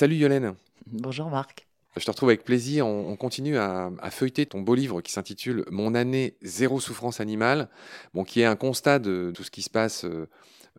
Salut 0.00 0.16
Yolène. 0.16 0.54
Bonjour 0.86 1.28
Marc. 1.28 1.66
Je 1.96 2.04
te 2.04 2.10
retrouve 2.10 2.30
avec 2.30 2.44
plaisir. 2.44 2.86
On, 2.86 3.16
continue 3.16 3.58
à, 3.58 3.90
feuilleter 4.10 4.46
ton 4.46 4.60
beau 4.60 4.74
livre 4.74 5.02
qui 5.02 5.12
s'intitule 5.12 5.64
Mon 5.70 5.94
année 5.94 6.36
zéro 6.40 6.80
souffrance 6.80 7.20
animale, 7.20 7.68
bon, 8.14 8.24
qui 8.24 8.40
est 8.40 8.46
un 8.46 8.56
constat 8.56 8.98
de 8.98 9.32
tout 9.34 9.42
ce 9.42 9.50
qui 9.50 9.60
se 9.60 9.68
passe 9.68 10.04
euh, 10.04 10.28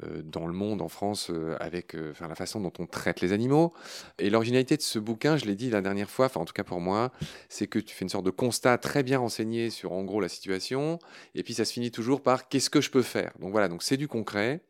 euh, 0.04 0.22
dans 0.24 0.48
le 0.48 0.54
monde, 0.54 0.82
en 0.82 0.88
France, 0.88 1.30
euh, 1.30 1.56
avec 1.60 1.96
la 2.20 2.36
façon 2.36 2.62
dont 2.62 2.72
on 2.80 2.88
traite 2.88 3.22
les 3.22 3.34
animaux. 3.34 3.74
Et 4.18 4.30
l'originalité 4.30 4.78
de 4.78 4.82
ce 4.82 4.98
bouquin, 4.98 5.38
je 5.38 5.46
l'ai 5.46 5.56
dit 5.56 5.70
la 5.70 5.82
dernière 5.82 6.10
fois, 6.10 6.28
enfin 6.28 6.40
en 6.40 6.46
tout 6.46 6.54
cas 6.54 6.64
pour 6.64 6.80
moi, 6.80 7.12
c'est 7.50 7.68
que 7.68 7.78
tu 7.78 7.94
fais 7.94 8.04
une 8.06 8.10
sorte 8.10 8.26
de 8.26 8.32
constat 8.32 8.78
très 8.78 9.04
bien 9.04 9.20
renseigné 9.20 9.70
sur 9.70 9.92
en 9.92 10.04
gros 10.04 10.22
la 10.22 10.30
situation, 10.30 10.98
et 11.36 11.44
puis 11.44 11.54
ça 11.54 11.66
se 11.66 11.74
finit 11.74 11.92
toujours 11.92 12.24
par 12.24 12.48
qu'est-ce 12.48 12.70
que 12.70 12.82
je 12.82 12.90
peux 12.90 13.04
faire? 13.04 13.34
Donc 13.40 13.52
voilà, 13.52 13.68
donc 13.68 13.84
c'est 13.84 13.98
du 13.98 14.08
concret. 14.08 14.62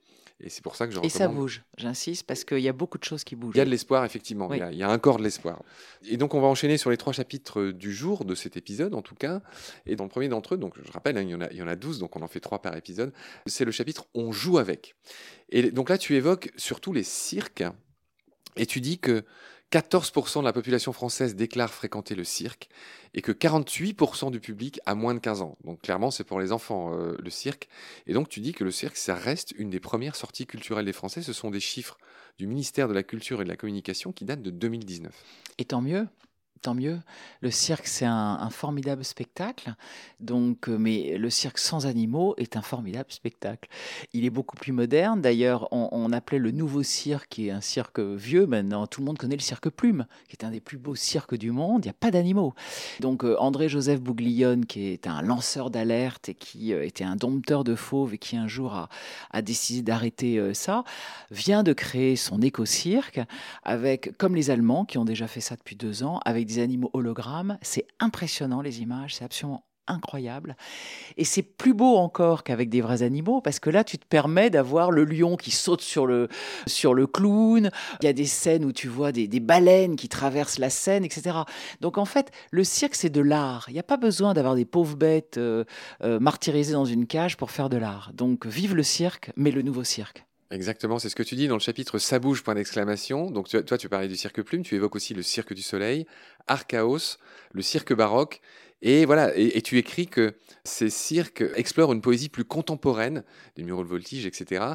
Et 0.44 0.50
c'est 0.50 0.64
pour 0.64 0.76
ça 0.76 0.88
que 0.88 0.94
je 0.94 1.00
Et 1.04 1.10
ça 1.10 1.28
bouge, 1.28 1.64
j'insiste, 1.78 2.26
parce 2.26 2.44
qu'il 2.44 2.60
y 2.60 2.68
a 2.68 2.74
beaucoup 2.74 2.98
de 2.98 3.04
choses 3.04 3.24
qui 3.24 3.36
bougent. 3.36 3.56
Il 3.56 3.60
y 3.60 3.62
a 3.62 3.66
de 3.66 3.70
l'espoir, 3.70 4.04
effectivement. 4.06 4.52
Il, 4.54 4.60
y 4.60 4.62
a, 4.62 4.72
il, 4.72 4.78
y 4.78 4.84
a, 4.84 4.90
encore 4.90 5.18
de 5.18 5.24
l'espoir. 5.24 5.62
Et 6.08 6.18
donc, 6.18 6.34
on 6.34 6.42
va 6.42 6.48
enchaîner 6.48 6.78
sur 6.78 6.90
les 6.90 6.98
trois 6.98 7.14
chapitres 7.14 7.72
du 7.72 7.94
jour 7.94 8.26
de 8.26 8.34
cet 8.34 8.58
épisode, 8.58 8.96
en 8.96 9.02
tout 9.02 9.16
cas. 9.16 9.42
Et 9.86 9.96
dans 9.96 10.04
le 10.04 10.10
premier 10.10 10.30
d'entre 10.30 10.56
eux, 10.56 10.58
donc 10.58 10.76
je 10.84 10.92
rappelle, 10.92 11.18
hein, 11.18 11.22
il, 11.22 11.30
y 11.30 11.36
en 11.36 11.42
a, 11.42 11.52
il 11.52 11.58
y 11.58 11.62
en 11.62 11.68
a 11.68 11.76
12, 11.76 12.00
donc 12.00 12.16
on 12.16 12.22
en 12.22 12.28
fait 12.28 12.40
trois 12.40 12.62
par 12.62 12.76
épisode. 12.76 13.14
C'est 13.46 13.66
le 13.66 13.72
chapitre 13.72 14.08
On 14.16 14.32
joue 14.32 14.58
avec. 14.58 14.96
Et 15.50 15.72
donc 15.72 15.90
là, 15.90 15.98
tu 15.98 16.16
évoques 16.16 16.52
surtout 16.58 16.94
les 16.94 17.04
cirques. 17.04 17.64
Et 18.58 18.66
tu 18.66 18.82
dis 18.82 19.00
que 19.00 19.24
14% 19.72 20.40
de 20.40 20.46
la 20.46 20.54
population 20.54 20.92
française 20.92 21.36
déclare 21.36 21.74
fréquenter 21.74 22.14
le 22.14 22.24
cirque 22.24 22.70
et 23.14 23.22
que 23.22 23.32
48% 23.32 24.30
du 24.30 24.40
public 24.40 24.82
a 24.86 24.96
moins 24.96 25.14
de 25.14 25.20
15 25.20 25.42
ans. 25.42 25.58
Donc 25.64 25.82
clairement, 25.82 26.12
c'est 26.12 26.24
pour 26.24 26.40
les 26.40 26.52
enfants 26.52 26.94
euh, 26.94 27.16
le 27.18 27.30
cirque. 27.30 27.70
Et 28.06 28.14
donc 28.14 28.28
tu 28.28 28.42
dis 28.42 28.52
que 28.52 28.64
le 28.64 28.72
cirque, 28.72 28.98
ça 28.98 29.16
reste 29.16 29.54
une 29.58 29.70
des 29.70 29.80
premières 29.80 30.16
sorties 30.16 30.46
culturelles 30.46 30.86
des 30.86 30.94
Français. 30.94 31.22
Ce 31.22 31.34
sont 31.34 31.52
des 31.52 31.60
chiffres 31.62 31.98
du 32.38 32.48
ministère 32.48 32.88
de 32.88 32.94
la 32.94 33.04
Culture 33.04 33.42
et 33.42 33.44
de 33.46 33.50
la 33.50 33.56
Communication 33.56 34.12
qui 34.12 34.26
datent 34.26 34.42
de 34.42 34.52
2019. 34.52 35.14
Et 35.58 35.66
tant 35.66 35.82
mieux, 35.82 36.08
tant 36.62 36.76
mieux. 36.76 37.00
Le 37.42 37.52
cirque, 37.52 37.88
c'est 37.88 38.06
un, 38.06 38.50
formidable 38.52 39.04
spectacle. 39.04 39.74
Donc, 40.20 40.68
euh, 40.70 40.78
mais 40.78 41.18
le 41.18 41.30
cirque 41.30 41.58
sans 41.58 41.86
animaux 41.86 42.36
est 42.38 42.58
un 42.58 42.62
formidable 42.62 43.12
spectacle. 43.12 43.70
Il 44.14 44.26
est 44.26 44.30
beaucoup 44.30 44.56
plus 44.56 44.72
moderne. 44.72 45.22
D'ailleurs, 45.22 45.68
on, 45.72 46.12
appelait 46.12 46.40
le 46.40 46.52
nouveau 46.52 46.84
cirque, 46.84 47.30
qui 47.30 47.48
est 47.48 47.52
un 47.52 47.62
cirque 47.62 48.00
vieux 48.00 48.46
maintenant. 48.46 48.88
Tout 48.88 49.02
le 49.02 49.06
monde 49.06 49.18
connaît 49.18 49.36
le 49.36 49.42
cirque 49.42 49.70
Plume, 49.70 50.06
qui 50.28 50.36
est 50.36 50.46
un 50.46 50.52
des 50.52 50.60
plus 50.60 50.78
beaux 50.78 50.96
cirques 50.96 51.36
du 51.36 51.52
monde. 51.52 51.86
Il 51.86 51.88
n'y 51.88 51.92
a 51.92 51.94
pas 52.00 52.12
d'animaux. 52.12 52.54
Donc, 53.00 53.24
euh, 53.24 53.36
André-Joseph 53.40 54.02
Bouglione, 54.02 54.66
qui 54.66 54.88
est 54.88 55.08
un 55.08 55.22
lanceur 55.22 55.70
d'alerte 55.70 56.30
et 56.30 56.36
qui 56.36 56.74
euh, 56.74 56.86
était 56.86 57.06
un 57.06 57.16
dompteur 57.16 57.64
de 57.64 57.76
fauves 57.76 58.14
et 58.14 58.18
qui 58.18 58.36
un 58.36 58.48
jour 58.48 58.88
a, 59.32 59.42
décidé 59.42 59.82
d'arrêter 59.82 60.54
ça, 60.54 60.84
vient 61.32 61.64
de 61.64 61.74
créer 61.74 62.16
son 62.16 62.42
éco-cirque 62.42 63.22
avec, 63.64 64.16
comme 64.18 64.36
les 64.36 64.50
Allemands, 64.50 64.86
qui 64.86 64.98
ont 64.98 65.06
déjà 65.06 65.28
fait 65.28 65.42
ça 65.42 65.56
depuis 65.56 65.76
deux 65.76 66.04
ans, 66.04 66.20
avec 66.26 66.51
des 66.56 66.62
animaux 66.62 66.90
hologrammes. 66.94 67.58
C'est 67.62 67.88
impressionnant 68.00 68.62
les 68.62 68.82
images, 68.82 69.16
c'est 69.16 69.26
absolument 69.26 69.64
incroyable. 69.88 70.56
Et 71.18 71.26
c'est 71.26 71.42
plus 71.42 71.74
beau 71.74 71.98
encore 71.98 72.44
qu'avec 72.44 72.70
des 72.70 72.82
vrais 72.82 73.04
animaux, 73.04 73.42
parce 73.42 73.60
que 73.60 73.70
là, 73.70 73.84
tu 73.84 73.98
te 73.98 74.06
permets 74.06 74.50
d'avoir 74.50 74.92
le 74.92 75.04
lion 75.04 75.36
qui 75.36 75.52
saute 75.52 75.82
sur 75.82 76.06
le, 76.06 76.30
sur 76.68 76.94
le 76.94 77.08
clown. 77.08 77.70
Il 78.02 78.06
y 78.06 78.10
a 78.10 78.14
des 78.14 78.26
scènes 78.26 78.66
où 78.66 78.72
tu 78.72 78.88
vois 78.88 79.12
des, 79.12 79.28
baleines 79.40 79.96
qui 79.96 80.08
traversent 80.08 80.60
la 80.60 80.70
scène, 80.70 81.04
etc. 81.04 81.40
Donc 81.82 81.98
en 81.98 82.06
fait, 82.06 82.32
le 82.52 82.64
cirque, 82.64 82.96
c'est 82.96 83.10
de 83.10 83.22
l'art. 83.22 83.66
Il 83.68 83.74
n'y 83.74 83.80
a 83.80 83.84
pas 83.84 83.98
besoin 83.98 84.34
d'avoir 84.34 84.56
des 84.56 84.66
pauvres 84.66 84.96
bêtes 84.96 85.38
euh, 85.38 85.66
euh, 86.04 86.20
martyrisées 86.20 86.74
dans 86.74 86.86
une 86.86 87.08
cage 87.08 87.38
pour 87.38 87.52
faire 87.52 87.70
de 87.70 87.78
l'art. 87.78 88.12
Donc 88.14 88.46
vive 88.46 88.76
le 88.76 88.84
cirque, 88.84 89.32
mais 89.36 89.52
le 89.52 89.62
nouveau 89.62 89.84
cirque. 89.84 90.26
Exactement, 90.52 91.00
c'est 91.00 91.08
ce 91.08 91.16
que 91.16 91.24
tu 91.24 91.36
dis 91.36 91.48
dans 91.48 91.56
le 91.56 91.62
chapitre 91.62 91.98
Ça 91.98 92.20
bouge, 92.20 92.44
point 92.44 92.56
d'exclamation. 92.56 93.32
Donc 93.32 93.48
toi, 93.48 93.78
tu 93.78 93.88
parlais 93.88 94.10
du 94.10 94.18
cirque 94.18 94.42
plume, 94.42 94.64
tu 94.64 94.76
évoques 94.76 94.96
aussi 94.98 95.14
le 95.14 95.24
cirque 95.24 95.54
du 95.54 95.62
soleil, 95.62 96.06
Archaos, 96.48 97.18
le 97.54 97.62
cirque 97.62 97.94
baroque 97.94 98.42
et 98.82 99.06
voilà, 99.06 99.36
et, 99.38 99.62
tu 99.62 99.78
écris 99.78 100.08
que 100.08 100.34
ces 100.64 100.90
cirques 100.90 101.44
explorent 101.56 101.94
une 101.94 102.02
poésie 102.02 102.30
plus 102.30 102.46
contemporaine, 102.46 103.24
des 103.56 103.64
muraux 103.64 103.84
de 103.84 103.90
voltige, 103.90 104.26
etc., 104.26 104.66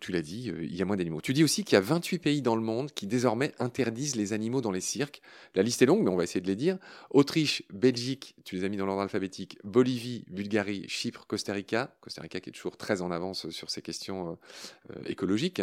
tu 0.00 0.12
l'as 0.12 0.22
dit, 0.22 0.50
euh, 0.50 0.64
il 0.64 0.74
y 0.74 0.82
a 0.82 0.84
moins 0.84 0.96
d'animaux. 0.96 1.20
Tu 1.20 1.32
dis 1.32 1.42
aussi 1.42 1.64
qu'il 1.64 1.74
y 1.74 1.76
a 1.76 1.80
28 1.80 2.18
pays 2.18 2.42
dans 2.42 2.54
le 2.54 2.62
monde 2.62 2.92
qui 2.92 3.06
désormais 3.06 3.52
interdisent 3.58 4.14
les 4.14 4.32
animaux 4.32 4.60
dans 4.60 4.70
les 4.70 4.80
cirques. 4.80 5.20
La 5.54 5.62
liste 5.62 5.82
est 5.82 5.86
longue, 5.86 6.02
mais 6.02 6.10
on 6.10 6.16
va 6.16 6.24
essayer 6.24 6.40
de 6.40 6.46
les 6.46 6.56
dire. 6.56 6.78
Autriche, 7.10 7.64
Belgique, 7.72 8.36
tu 8.44 8.56
les 8.56 8.64
as 8.64 8.68
mis 8.68 8.76
dans 8.76 8.86
l'ordre 8.86 9.02
alphabétique, 9.02 9.58
Bolivie, 9.64 10.24
Bulgarie, 10.28 10.84
Chypre, 10.88 11.26
Costa 11.26 11.52
Rica, 11.52 11.96
Costa 12.00 12.22
Rica 12.22 12.40
qui 12.40 12.50
est 12.50 12.52
toujours 12.52 12.76
très 12.76 13.02
en 13.02 13.10
avance 13.10 13.48
sur 13.50 13.70
ces 13.70 13.82
questions 13.82 14.30
euh, 14.30 14.96
euh, 14.96 15.02
écologiques. 15.06 15.62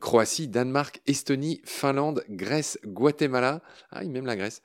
Croatie, 0.00 0.48
Danemark, 0.48 1.00
Estonie, 1.06 1.60
Finlande, 1.64 2.24
Grèce, 2.28 2.78
Guatemala, 2.84 3.62
ah, 3.90 4.04
même 4.04 4.26
la 4.26 4.36
Grèce, 4.36 4.60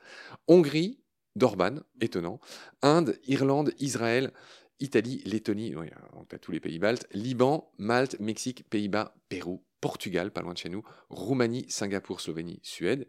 Hongrie, 0.47 1.00
d'Orban, 1.35 1.79
étonnant, 1.99 2.39
Inde, 2.81 3.17
Irlande, 3.27 3.73
Israël, 3.79 4.31
Italie, 4.79 5.21
Lettonie, 5.25 5.75
oui, 5.75 5.87
as 6.31 6.37
tous 6.39 6.51
les 6.51 6.59
pays 6.59 6.79
baltes, 6.79 7.07
Liban, 7.13 7.71
Malte, 7.77 8.19
Mexique, 8.19 8.67
Pays-Bas, 8.69 9.13
Pérou, 9.29 9.63
Portugal, 9.79 10.31
pas 10.31 10.41
loin 10.41 10.53
de 10.53 10.57
chez 10.57 10.69
nous, 10.69 10.83
Roumanie, 11.09 11.65
Singapour, 11.69 12.19
Slovénie, 12.19 12.59
Suède, 12.63 13.07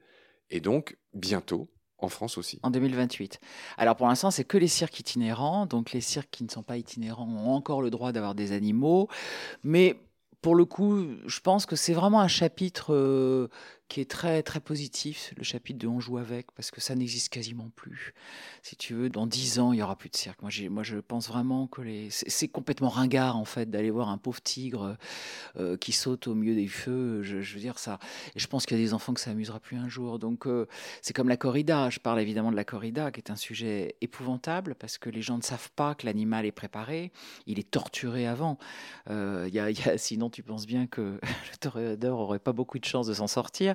et 0.51 0.61
donc 0.61 0.97
bientôt 1.15 1.71
en 1.99 2.09
France 2.09 2.37
aussi. 2.37 2.59
En 2.63 2.71
2028. 2.71 3.41
Alors 3.79 3.97
pour 3.97 4.07
l'instant, 4.07 4.31
c'est 4.31 4.45
que 4.45 4.59
les 4.59 4.69
cirques 4.69 4.99
itinérants, 5.01 5.67
donc 5.67 5.93
les 5.93 6.01
cirques 6.01 6.31
qui 6.31 6.45
ne 6.45 6.51
sont 6.51 6.63
pas 6.63 6.77
itinérants 6.77 7.29
ont 7.29 7.55
encore 7.55 7.81
le 7.81 7.91
droit 7.91 8.13
d'avoir 8.13 8.35
des 8.35 8.53
animaux, 8.53 9.09
mais 9.63 9.97
pour 10.43 10.57
le 10.57 10.65
coup, 10.65 11.07
je 11.25 11.41
pense 11.41 11.67
que 11.67 11.77
c'est 11.77 11.93
vraiment 11.93 12.21
un 12.21 12.29
chapitre 12.29 12.93
euh, 12.93 13.49
qui 13.93 14.01
est 14.01 14.11
très 14.11 14.43
très 14.43 14.61
positif, 14.61 15.35
le 15.37 15.45
chapitre 15.45 15.79
de 15.79 15.87
On 15.87 16.01
joue 16.01 16.17
avec, 16.17 16.51
parce 16.53 16.71
que 16.71 16.81
ça 16.81 16.95
n'existe 16.95 17.29
quasiment 17.29 17.69
plus. 17.77 18.15
Si 18.63 18.75
tu 18.75 18.95
veux, 18.95 19.11
dans 19.11 19.27
dix 19.27 19.59
ans, 19.59 19.75
il 19.75 19.81
y 19.81 19.83
aura 19.83 19.97
plus 19.97 20.09
de 20.09 20.17
cirque. 20.17 20.41
Moi, 20.41 20.51
moi 20.71 20.83
je 20.83 20.97
pense 20.97 21.29
vraiment 21.29 21.67
que 21.67 21.83
c'est 22.09 22.49
complètement 22.49 22.89
ringard 22.89 23.37
en 23.37 23.45
fait 23.45 23.71
d'aller 23.71 23.91
voir 23.91 24.09
un 24.09 24.17
pauvre 24.17 24.41
tigre 24.41 24.97
euh, 25.59 25.77
qui 25.77 25.93
saute 25.93 26.27
au 26.27 26.35
milieu 26.35 26.55
des 26.55 26.69
feux. 26.69 27.23
Je, 27.23 27.37
veux 27.37 27.61
dire 27.61 27.79
ça. 27.79 27.99
Et 28.35 28.39
je 28.39 28.47
pense 28.47 28.65
qu'il 28.65 28.79
y 28.79 28.81
a 28.81 28.83
des 28.83 28.95
enfants 28.95 29.13
que 29.13 29.21
ça 29.21 29.31
amusera 29.31 29.61
plus 29.61 29.77
un 29.77 29.91
jour. 29.91 30.19
Donc 30.19 30.47
euh, 30.47 30.67
c'est 31.03 31.13
comme 31.13 31.29
la 31.29 31.37
corrida. 31.37 31.91
Je 31.91 31.99
parle 31.99 32.19
évidemment 32.19 32.51
de 32.51 32.57
la 32.57 32.65
corrida, 32.65 33.11
qui 33.11 33.21
est 33.21 33.31
un 33.31 33.37
sujet 33.37 33.97
épouvantable 34.01 34.75
parce 34.75 34.97
que 34.97 35.11
les 35.11 35.21
gens 35.21 35.37
ne 35.37 35.43
savent 35.43 35.71
pas 35.77 35.95
que 35.95 36.07
l'animal 36.07 36.47
est 36.47 36.53
préparé. 36.53 37.13
Il 37.47 37.59
est 37.59 37.71
torturé 37.71 38.27
avant. 38.27 38.57
Euh, 39.11 39.51
y 39.53 39.59
a, 39.59 39.99
sinon, 39.99 40.31
tu 40.31 40.43
penses 40.43 40.67
bien 40.67 40.87
que 40.87 41.21
le 41.23 41.57
toréador 41.61 42.21
aurait 42.21 42.39
pas 42.39 42.55
beaucoup 42.55 42.79
de 42.79 42.87
chance 42.87 43.07
de 43.07 43.13
s'en 43.13 43.27
sortir. 43.27 43.75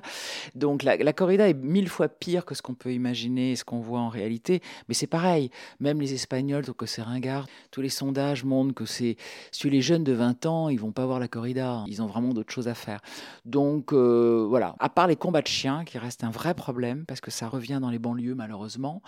Donc 0.54 0.82
la, 0.82 1.12
corrida 1.12 1.48
est 1.48 1.54
mille 1.54 1.88
fois 1.88 2.08
pire 2.08 2.44
que 2.44 2.54
ce 2.54 2.62
qu'on 2.62 2.74
peut 2.74 2.92
imaginer 2.92 3.52
et 3.52 3.56
ce 3.56 3.64
qu'on 3.64 3.80
voit 3.80 4.00
en 4.00 4.08
réalité. 4.08 4.62
Mais 4.88 4.94
c'est 4.94 5.06
pareil, 5.06 5.50
même 5.80 6.00
les 6.00 6.14
Espagnols 6.14 6.62
trouvent 6.62 6.76
que 6.76 6.86
c'est 6.86 7.02
ringard. 7.02 7.46
Tous 7.70 7.80
les 7.80 7.88
sondages 7.88 8.44
montrent 8.44 8.74
que 8.74 8.84
c'est 8.84 9.16
si 9.50 9.68
les 9.70 9.82
jeunes 9.82 10.04
de 10.04 10.12
20 10.12 10.46
ans, 10.46 10.68
ils 10.68 10.80
vont 10.80 10.92
pas 10.92 11.06
voir 11.06 11.18
la 11.20 11.28
corrida. 11.28 11.84
Ils 11.86 12.02
ont 12.02 12.06
vraiment 12.06 12.32
d'autres 12.32 12.52
choses 12.52 12.68
à 12.68 12.74
faire. 12.74 13.00
Donc 13.44 13.92
euh, 13.92 14.46
voilà, 14.48 14.74
à 14.78 14.88
part 14.88 15.06
les 15.06 15.16
combats 15.16 15.42
de 15.42 15.46
chiens 15.46 15.84
qui 15.84 15.98
restent 15.98 16.24
un 16.24 16.30
vrai 16.30 16.54
problème 16.54 17.04
parce 17.06 17.20
que 17.20 17.30
ça 17.30 17.48
revient 17.48 17.78
dans 17.80 17.90
les 17.90 17.98
banlieues 17.98 18.34
malheureusement. 18.34 19.02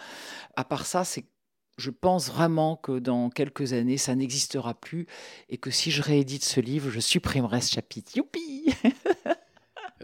À 0.57 0.65
part 0.65 0.87
ça, 0.87 1.05
c'est 1.05 1.25
je 1.81 1.91
pense 1.91 2.31
vraiment 2.31 2.77
que 2.77 2.99
dans 2.99 3.31
quelques 3.31 3.73
années, 3.73 3.97
ça 3.97 4.15
n'existera 4.15 4.75
plus 4.75 5.07
et 5.49 5.57
que 5.57 5.71
si 5.71 5.91
je 5.91 6.03
réédite 6.03 6.45
ce 6.45 6.61
livre, 6.61 6.91
je 6.91 7.01
supprimerai 7.01 7.61
ce 7.61 7.73
chapitre. 7.73 8.13
Youpi 8.17 8.67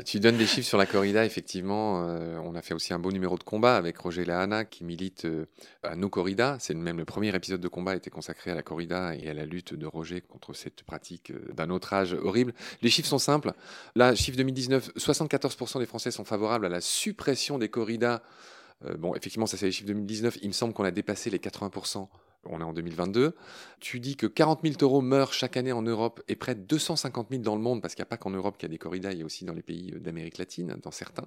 Tu 0.06 0.21
donnes 0.21 0.37
des 0.37 0.47
chiffres 0.47 0.69
sur 0.69 0.78
la 0.78 0.87
corrida, 0.87 1.25
effectivement. 1.25 2.06
Euh, 2.06 2.39
on 2.44 2.55
a 2.55 2.62
fait 2.62 2.75
aussi 2.75 2.94
un 2.94 2.99
beau 3.00 3.11
numéro 3.11 3.37
de 3.37 3.43
combat 3.43 3.77
avec 3.77 3.99
Roger 3.99 4.25
Lahana 4.25 4.65
qui 4.65 4.84
milite 4.84 5.25
euh, 5.25 5.47
à 5.83 5.97
nos 5.97 6.09
corridas. 6.09 6.59
C'est 6.61 6.75
même 6.75 6.99
le 6.99 7.05
premier 7.05 7.34
épisode 7.34 7.61
de 7.61 7.67
combat 7.67 7.91
a 7.91 7.97
été 7.97 8.09
consacré 8.09 8.53
à 8.53 8.55
la 8.55 8.62
corrida 8.62 9.17
et 9.17 9.28
à 9.28 9.34
la 9.34 9.44
lutte 9.44 9.75
de 9.75 9.84
Roger 9.84 10.20
contre 10.20 10.53
cette 10.53 10.85
pratique 10.85 11.32
euh, 11.32 11.53
d'un 11.55 11.70
autre 11.70 11.93
âge 11.93 12.12
horrible. 12.14 12.55
Les 12.82 12.88
chiffres 12.88 13.08
sont 13.08 13.19
simples. 13.19 13.53
Là, 13.97 14.14
chiffre 14.14 14.37
2019, 14.37 14.93
74% 14.97 15.81
des 15.81 15.87
Français 15.87 16.12
sont 16.12 16.25
favorables 16.25 16.67
à 16.67 16.69
la 16.69 16.81
suppression 16.81 17.58
des 17.58 17.69
corridas. 17.69 18.23
bon, 18.99 19.12
effectivement, 19.17 19.47
ça 19.47 19.56
c'est 19.56 19.67
les 19.67 19.73
chiffres 19.73 19.88
2019. 19.88 20.38
Il 20.41 20.49
me 20.49 20.53
semble 20.53 20.73
qu'on 20.73 20.85
a 20.85 20.93
dépassé 20.93 21.31
les 21.31 21.38
80% 21.38 22.06
on 22.50 22.60
est 22.60 22.64
en 22.64 22.72
2022. 22.72 23.34
Tu 23.81 24.00
dis 24.00 24.16
que 24.16 24.26
40 24.26 24.60
000 24.62 24.75
taureaux 24.75 25.00
meurent 25.00 25.32
chaque 25.32 25.56
année 25.56 25.72
en 25.72 25.82
Europe 25.82 26.22
et 26.28 26.37
près 26.37 26.54
de 26.54 26.60
250 26.60 27.28
000 27.31 27.43
dans 27.43 27.56
le 27.56 27.62
monde, 27.62 27.82
parce 27.82 27.94
qu'il 27.94 28.02
n'y 28.02 28.06
a 28.06 28.10
pas 28.10 28.16
qu'en 28.16 28.31
Europe 28.31 28.56
qu'il 28.58 28.69
y 28.69 28.70
a 28.70 28.75
des 28.75 28.78
corridas, 28.78 29.12
il 29.12 29.19
y 29.19 29.22
a 29.22 29.25
aussi 29.25 29.44
dans 29.44 29.52
les 29.54 29.62
pays 29.62 29.93
euh, 29.94 29.98
d'Amérique 29.98 30.38
latine, 30.38 30.76
dans 30.82 30.90
certains. 30.90 31.26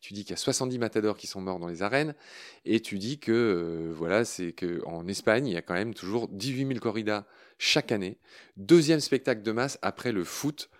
Tu 0.00 0.14
dis 0.14 0.22
qu'il 0.22 0.30
y 0.30 0.34
a 0.34 0.36
70 0.36 0.78
matadors 0.78 1.16
qui 1.16 1.26
sont 1.26 1.40
morts 1.40 1.58
dans 1.58 1.68
les 1.68 1.82
arènes, 1.82 2.14
et 2.64 2.80
tu 2.80 2.98
dis 2.98 3.18
que 3.18 3.32
euh, 3.32 3.92
voilà, 3.94 4.24
c'est 4.24 4.52
que 4.52 4.82
en 4.86 5.06
Espagne, 5.08 5.46
il 5.46 5.52
y 5.52 5.56
a 5.56 5.62
quand 5.62 5.74
même 5.74 5.94
toujours 5.94 6.28
18 6.28 6.66
000 6.66 6.78
corridas 6.80 7.24
chaque 7.58 7.92
année. 7.92 8.18
Deuxième 8.56 9.00
spectacle 9.00 9.42
de 9.42 9.52
masse 9.52 9.78
après 9.82 10.12
le 10.12 10.24
foot. 10.24 10.70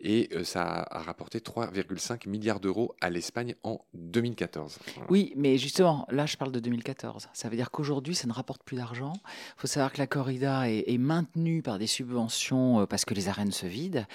Et 0.00 0.30
ça 0.44 0.86
a 0.90 1.02
rapporté 1.02 1.38
3,5 1.40 2.28
milliards 2.28 2.60
d'euros 2.60 2.94
à 3.00 3.10
l'Espagne 3.10 3.54
en 3.62 3.80
2014. 3.94 4.78
Oui, 5.08 5.32
mais 5.36 5.58
justement, 5.58 6.06
là 6.10 6.26
je 6.26 6.36
parle 6.36 6.52
de 6.52 6.60
2014. 6.60 7.28
Ça 7.32 7.48
veut 7.48 7.56
dire 7.56 7.70
qu'aujourd'hui 7.70 8.14
ça 8.14 8.26
ne 8.26 8.32
rapporte 8.32 8.62
plus 8.62 8.76
d'argent. 8.76 9.12
Il 9.56 9.60
faut 9.60 9.66
savoir 9.66 9.92
que 9.92 9.98
la 9.98 10.06
corrida 10.06 10.68
est, 10.70 10.96
maintenue 10.98 11.62
par 11.62 11.78
des 11.78 11.86
subventions 11.86 12.86
parce 12.86 13.04
que 13.04 13.14
les 13.14 13.28
arènes 13.28 13.52
se 13.52 13.66
vident. 13.66 14.06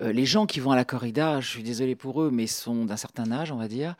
Les 0.00 0.26
gens 0.26 0.46
qui 0.46 0.60
vont 0.60 0.72
à 0.72 0.76
la 0.76 0.84
corrida, 0.84 1.40
je 1.40 1.48
suis 1.48 1.62
désolé 1.62 1.94
pour 1.94 2.22
eux, 2.22 2.30
mais 2.30 2.46
sont 2.46 2.84
d'un 2.84 2.96
certain 2.96 3.30
âge, 3.30 3.52
on 3.52 3.56
va 3.56 3.68
dire. 3.68 3.94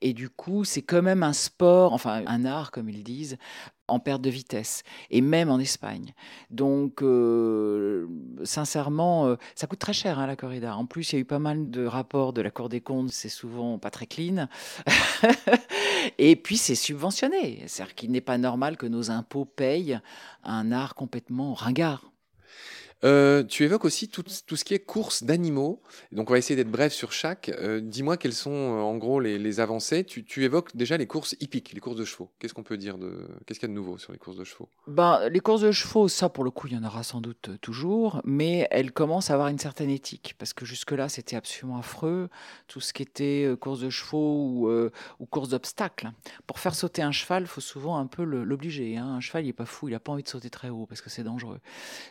Et 0.00 0.12
du 0.12 0.28
coup, 0.28 0.64
c'est 0.64 0.82
quand 0.82 1.02
même 1.02 1.22
un 1.22 1.32
sport, 1.32 1.92
enfin 1.92 2.22
un 2.26 2.44
art 2.44 2.70
comme 2.70 2.88
ils 2.88 3.02
disent, 3.02 3.38
en 3.90 3.98
perte 3.98 4.22
de 4.22 4.30
vitesse, 4.30 4.82
et 5.10 5.20
même 5.20 5.50
en 5.50 5.58
Espagne. 5.58 6.14
Donc, 6.50 7.02
euh, 7.02 8.06
sincèrement, 8.44 9.26
euh, 9.26 9.36
ça 9.54 9.66
coûte 9.66 9.78
très 9.78 9.92
cher 9.92 10.18
hein, 10.18 10.26
la 10.26 10.36
corrida. 10.36 10.76
En 10.76 10.86
plus, 10.86 11.12
il 11.12 11.16
y 11.16 11.18
a 11.18 11.20
eu 11.20 11.24
pas 11.24 11.38
mal 11.38 11.70
de 11.70 11.84
rapports 11.84 12.32
de 12.32 12.40
la 12.42 12.50
Cour 12.50 12.68
des 12.68 12.80
comptes, 12.80 13.10
c'est 13.10 13.28
souvent 13.28 13.78
pas 13.78 13.90
très 13.90 14.06
clean. 14.06 14.48
et 16.18 16.36
puis, 16.36 16.56
c'est 16.56 16.74
subventionné. 16.74 17.64
C'est-à-dire 17.66 17.94
qu'il 17.94 18.10
n'est 18.10 18.20
pas 18.20 18.38
normal 18.38 18.76
que 18.76 18.86
nos 18.86 19.10
impôts 19.10 19.44
payent 19.44 20.00
un 20.44 20.72
art 20.72 20.94
complètement 20.94 21.54
ringard. 21.54 22.09
Euh, 23.04 23.42
tu 23.44 23.64
évoques 23.64 23.84
aussi 23.84 24.08
tout, 24.08 24.24
ce 24.28 24.64
qui 24.64 24.74
est 24.74 24.78
course 24.78 25.22
d'animaux. 25.22 25.80
Donc, 26.12 26.30
on 26.30 26.34
va 26.34 26.38
essayer 26.38 26.56
d'être 26.56 26.70
bref 26.70 26.92
sur 26.92 27.12
chaque. 27.12 27.48
Euh, 27.48 27.80
dis-moi 27.80 28.16
quelles 28.16 28.34
sont 28.34 28.50
euh, 28.50 28.80
en 28.80 28.96
gros 28.96 29.20
les, 29.20 29.60
avancées. 29.60 30.04
Tu, 30.04 30.44
évoques 30.44 30.76
déjà 30.76 30.96
les 30.96 31.06
courses 31.06 31.34
hippiques, 31.40 31.72
les 31.72 31.80
courses 31.80 31.96
de 31.96 32.04
chevaux. 32.04 32.30
Qu'est-ce 32.38 32.54
qu'on 32.54 32.62
peut 32.62 32.76
dire 32.76 32.98
de 32.98 33.26
Qu'est-ce 33.46 33.58
qu'il 33.58 33.68
y 33.68 33.72
a 33.72 33.74
de 33.74 33.78
nouveau 33.78 33.98
sur 33.98 34.12
les 34.12 34.18
courses 34.18 34.36
de 34.36 34.44
chevaux? 34.44 34.68
Ben, 34.86 35.28
Les 35.28 35.40
courses 35.40 35.62
de 35.62 35.72
chevaux, 35.72 36.08
ça 36.08 36.28
pour 36.28 36.44
le 36.44 36.50
coup, 36.50 36.66
il 36.66 36.74
y 36.74 36.76
en 36.76 36.84
aura 36.84 37.02
sans 37.02 37.20
doute 37.20 37.50
toujours, 37.60 38.20
mais 38.24 38.68
elles 38.70 38.92
commencent 38.92 39.30
à 39.30 39.34
avoir 39.34 39.48
une 39.48 39.58
certaine 39.58 39.90
éthique 39.90 40.34
parce 40.38 40.52
que 40.52 40.64
jusque-là, 40.64 41.08
c'était 41.08 41.36
absolument 41.36 41.78
affreux. 41.78 42.28
Tout 42.68 42.80
ce 42.80 42.92
qui 42.92 43.02
était 43.02 43.50
course 43.60 43.80
de 43.80 43.90
chevaux 43.90 44.46
ou, 44.46 44.70
ou 45.18 45.26
course 45.26 45.48
d'obstacles. 45.48 46.10
Pour 46.46 46.58
faire 46.58 46.74
sauter 46.74 47.02
un 47.02 47.12
cheval, 47.12 47.44
il 47.44 47.48
faut 47.48 47.60
souvent 47.60 47.98
un 47.98 48.06
peu 48.06 48.22
l'obliger. 48.24 48.96
Hein. 48.96 49.06
Un 49.06 49.20
cheval, 49.20 49.44
il 49.44 49.48
n'est 49.48 49.52
pas 49.52 49.66
fou, 49.66 49.88
il 49.88 49.92
n'a 49.92 50.00
pas 50.00 50.12
envie 50.12 50.22
de 50.22 50.28
sauter 50.28 50.50
très 50.50 50.68
haut 50.68 50.86
parce 50.86 51.00
que 51.00 51.10
c'est 51.10 51.24
dangereux. 51.24 51.60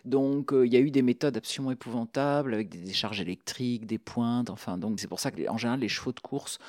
Donc, 0.05 0.51
il 0.53 0.71
y 0.71 0.77
a 0.77 0.78
a 0.79 0.85
eu 0.85 0.91
des 0.91 1.01
méthodes 1.01 1.37
absolument 1.37 1.71
épouvantables 1.71 2.53
avec 2.53 2.69
des 2.69 2.79
décharges 2.79 3.21
électriques, 3.21 3.85
des 3.85 3.97
pointes. 3.97 4.49
Enfin, 4.49 4.77
donc 4.77 4.99
c'est 4.99 5.07
pour 5.07 5.19
ça 5.19 5.31
qu'en 5.31 5.57
général, 5.57 5.79
les 5.79 5.89
chevaux 5.89 6.11
de 6.11 6.19
course 6.19 6.59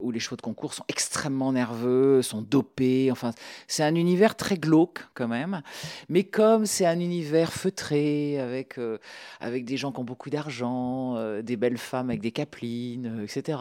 ou 0.00 0.10
les 0.10 0.20
chevaux 0.20 0.36
de 0.36 0.42
concours 0.42 0.74
sont 0.74 0.84
extrêmement 0.88 1.52
nerveux, 1.52 2.22
sont 2.22 2.42
dopés. 2.42 3.10
Enfin, 3.10 3.32
c'est 3.66 3.82
un 3.82 3.94
univers 3.94 4.36
très 4.36 4.56
glauque 4.56 5.06
quand 5.14 5.28
même. 5.28 5.62
Mais 6.08 6.24
comme 6.24 6.66
c'est 6.66 6.86
un 6.86 6.98
univers 6.98 7.52
feutré 7.52 8.40
avec, 8.40 8.78
euh, 8.78 8.98
avec 9.40 9.64
des 9.64 9.76
gens 9.76 9.92
qui 9.92 10.00
ont 10.00 10.04
beaucoup 10.04 10.30
d'argent, 10.30 11.14
euh, 11.16 11.42
des 11.42 11.56
belles 11.56 11.78
femmes 11.78 12.10
avec 12.10 12.20
des 12.20 12.32
caplines, 12.32 13.18
euh, 13.20 13.24
etc. 13.24 13.58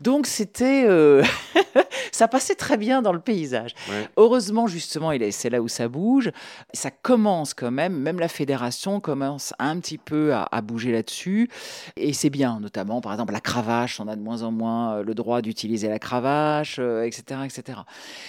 Donc 0.00 0.26
c'était. 0.26 0.86
ça 2.12 2.28
passait 2.28 2.54
très 2.54 2.76
bien 2.76 3.02
dans 3.02 3.12
le 3.12 3.20
paysage. 3.20 3.74
Heureusement, 4.16 4.66
justement, 4.66 5.12
c'est 5.30 5.50
là 5.50 5.60
où 5.62 5.68
ça 5.68 5.88
bouge. 5.88 6.30
Ça 6.72 6.90
commence 6.90 7.54
quand 7.54 7.70
même, 7.70 7.96
même 7.96 8.18
la 8.18 8.28
fédération 8.28 9.00
commence 9.00 9.39
un 9.58 9.78
petit 9.80 9.98
peu 9.98 10.32
à, 10.34 10.60
bouger 10.62 10.92
là-dessus. 10.92 11.48
Et 11.96 12.12
c'est 12.12 12.30
bien, 12.30 12.60
notamment, 12.60 13.00
par 13.00 13.12
exemple, 13.12 13.32
la 13.32 13.40
cravache, 13.40 14.00
on 14.00 14.08
a 14.08 14.16
de 14.16 14.22
moins 14.22 14.42
en 14.42 14.50
moins 14.50 14.94
euh, 14.94 15.02
le 15.02 15.14
droit 15.14 15.42
d'utiliser 15.42 15.88
la 15.88 15.98
cravache, 15.98 16.78
etc., 16.78 17.22
euh, 17.30 17.44
etc. 17.44 17.78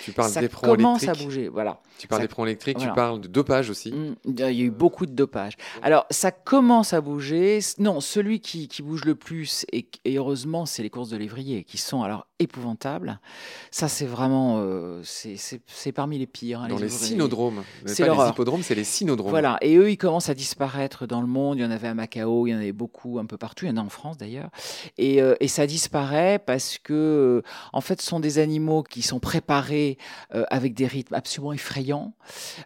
Tu 0.04 0.12
parles 0.12 0.30
ça 0.30 0.42
des 0.42 0.50
commence 0.50 1.08
à 1.08 1.14
bouger, 1.14 1.48
voilà. 1.48 1.82
Tu 1.98 2.08
parles 2.08 2.28
des 2.28 2.44
électriques, 2.44 2.78
tu 2.78 2.92
parles 2.94 3.22
de 3.22 3.28
dopage 3.28 3.70
aussi. 3.70 3.92
Mmh, 3.92 4.16
il 4.26 4.40
y 4.40 4.44
a 4.44 4.52
eu 4.52 4.72
beaucoup 4.72 5.06
de 5.06 5.12
dopage. 5.12 5.54
Alors, 5.84 6.06
ça 6.10 6.32
commence 6.32 6.94
à 6.94 7.02
bouger. 7.02 7.60
Non, 7.78 8.02
celui 8.02 8.40
qui, 8.40 8.68
qui 8.68 8.82
bouge 8.82 9.06
le 9.06 9.16
plus, 9.16 9.66
et, 9.72 9.88
et 10.06 10.18
heureusement, 10.18 10.66
c'est 10.66 10.84
les 10.84 10.90
courses 10.90 11.10
de 11.10 11.18
lévrier, 11.18 11.64
qui 11.64 11.78
sont 11.78 12.02
alors 12.02 12.28
épouvantables. 12.42 13.20
Ça, 13.70 13.88
c'est 13.88 14.06
vraiment, 14.06 14.58
euh, 14.60 15.02
c'est 15.04 15.92
parmi 15.92 16.18
les 16.18 16.28
pires. 16.28 16.62
Hein, 16.62 16.68
dans 16.68 16.78
les, 16.78 16.90
cynodromes. 16.90 17.64
C'est 17.86 18.08
les 18.08 18.30
hippodromes, 18.30 18.64
c'est 18.64 18.76
les 18.76 18.84
cynodromes. 18.84 19.30
Voilà, 19.30 19.58
et 19.62 19.76
eux, 19.76 19.92
ils 19.92 19.98
commencent 19.98 20.30
à 20.30 20.34
disparaître 20.34 21.01
dans 21.06 21.22
le 21.22 21.28
monde. 21.28 21.58
Il 21.58 21.62
y 21.62 21.66
en 21.66 21.72
avait 21.72 21.88
à 21.88 21.94
Macao, 21.94 22.48
il 22.48 22.52
y 22.52 22.54
en 22.54 22.58
avait 22.58 22.72
beaucoup 22.72 23.20
un 23.20 23.26
peu 23.26 23.38
partout. 23.38 23.66
Il 23.66 23.70
y 23.70 23.72
en 23.72 23.78
a 23.78 23.82
en 23.82 23.90
France 23.90 24.18
d'ailleurs. 24.18 24.50
Et, 24.98 25.22
euh, 25.22 25.36
ça 25.48 25.68
disparaît 25.68 26.40
parce 26.40 26.78
que, 26.78 26.94
euh, 26.94 27.42
en 27.74 27.82
fait, 27.82 28.02
ce 28.02 28.08
sont 28.08 28.22
des 28.22 28.40
animaux 28.40 28.84
qui 28.84 29.02
sont 29.02 29.20
préparés 29.20 29.98
avec 30.50 30.74
des 30.74 30.88
rythmes 30.88 31.14
absolument 31.14 31.52
effrayants, 31.52 32.14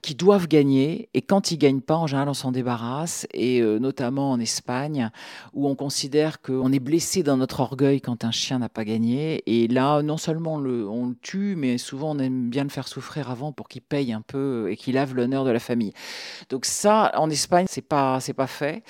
qui 0.04 0.14
doivent 0.14 0.48
gagner. 0.48 1.10
Et 1.16 1.24
quand 1.24 1.52
ils 1.52 1.58
gagnent 1.58 1.82
pas, 1.82 1.96
en 1.96 2.06
général, 2.06 2.30
on 2.30 2.36
s'en 2.36 2.52
débarrasse. 2.52 3.26
Et 3.34 3.62
notamment 3.62 4.32
en 4.32 4.40
Espagne, 4.40 5.10
où 5.54 5.68
on 5.68 5.76
considère 5.76 6.42
qu'on 6.42 6.72
est 6.72 6.80
blessé 6.80 7.24
dans 7.24 7.38
notre 7.38 7.62
orgueil 7.62 8.02
quand 8.02 8.24
un 8.24 8.32
chien 8.32 8.60
n'a 8.60 8.70
pas 8.70 8.86
gagné. 8.86 9.42
Et 9.48 9.68
là, 9.68 10.02
non 10.04 10.18
seulement 10.18 10.60
le, 10.60 10.88
on 10.88 11.08
le 11.08 11.16
tue, 11.22 11.56
mais 11.56 11.78
souvent 11.78 12.16
on 12.16 12.20
aime 12.20 12.50
bien 12.50 12.64
le 12.64 12.70
faire 12.70 12.88
souffrir 12.88 13.30
avant 13.30 13.52
pour 13.52 13.68
qu'il 13.68 13.82
paye 13.82 14.14
un 14.14 14.22
peu 14.22 14.70
et 14.70 14.76
qu'il 14.78 14.96
lave 14.96 15.16
l'honneur 15.16 15.46
de 15.46 15.52
la 15.52 15.60
famille. 15.60 15.94
Donc 16.50 16.66
ça, 16.66 17.12
en 17.16 17.30
Espagne, 17.30 17.66
c'est 17.70 17.82
pas 17.82 18.20
c'est 18.25 18.33
pas 18.33 18.48
fait, 18.48 18.83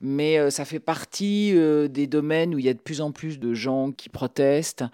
mais 0.00 0.38
euh, 0.38 0.50
ça 0.50 0.64
fait 0.64 0.80
partie 0.80 1.52
euh, 1.54 1.88
des 1.88 2.06
domaines 2.06 2.54
où 2.54 2.58
il 2.58 2.64
y 2.64 2.68
a 2.68 2.74
de 2.74 2.78
plus 2.78 3.00
en 3.00 3.12
plus 3.12 3.38
de 3.38 3.54
gens 3.54 3.92
qui 3.92 4.08
protestent. 4.08 4.84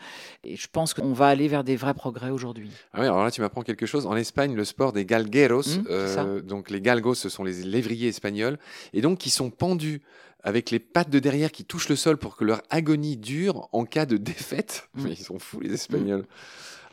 Et 0.44 0.56
je 0.56 0.68
pense 0.70 0.94
qu'on 0.94 1.12
va 1.12 1.28
aller 1.28 1.48
vers 1.48 1.64
des 1.64 1.76
vrais 1.76 1.94
progrès 1.94 2.30
aujourd'hui. 2.30 2.70
Ah 2.92 3.00
oui, 3.00 3.06
alors 3.06 3.24
là 3.24 3.30
tu 3.30 3.40
m'apprends 3.40 3.62
quelque 3.62 3.86
chose. 3.86 4.06
En 4.06 4.16
Espagne, 4.16 4.54
le 4.54 4.64
sport 4.64 4.92
des 4.92 5.04
galgueros, 5.04 5.62
mmh, 5.62 5.84
euh, 5.90 6.40
donc 6.40 6.70
les 6.70 6.80
galgos, 6.80 7.14
ce 7.14 7.28
sont 7.28 7.44
les 7.44 7.62
lévriers 7.64 8.08
espagnols, 8.08 8.58
et 8.92 9.00
donc 9.00 9.18
qui 9.18 9.30
sont 9.30 9.50
pendus 9.50 10.02
avec 10.44 10.70
les 10.70 10.78
pattes 10.78 11.10
de 11.10 11.18
derrière 11.18 11.50
qui 11.50 11.64
touchent 11.64 11.88
le 11.88 11.96
sol 11.96 12.16
pour 12.16 12.36
que 12.36 12.44
leur 12.44 12.62
agonie 12.70 13.16
dure 13.16 13.68
en 13.72 13.84
cas 13.84 14.06
de 14.06 14.16
défaite. 14.16 14.88
Mmh. 14.94 15.02
Mais 15.02 15.10
ils 15.10 15.24
sont 15.24 15.38
fous, 15.38 15.60
les 15.60 15.72
Espagnols. 15.72 16.24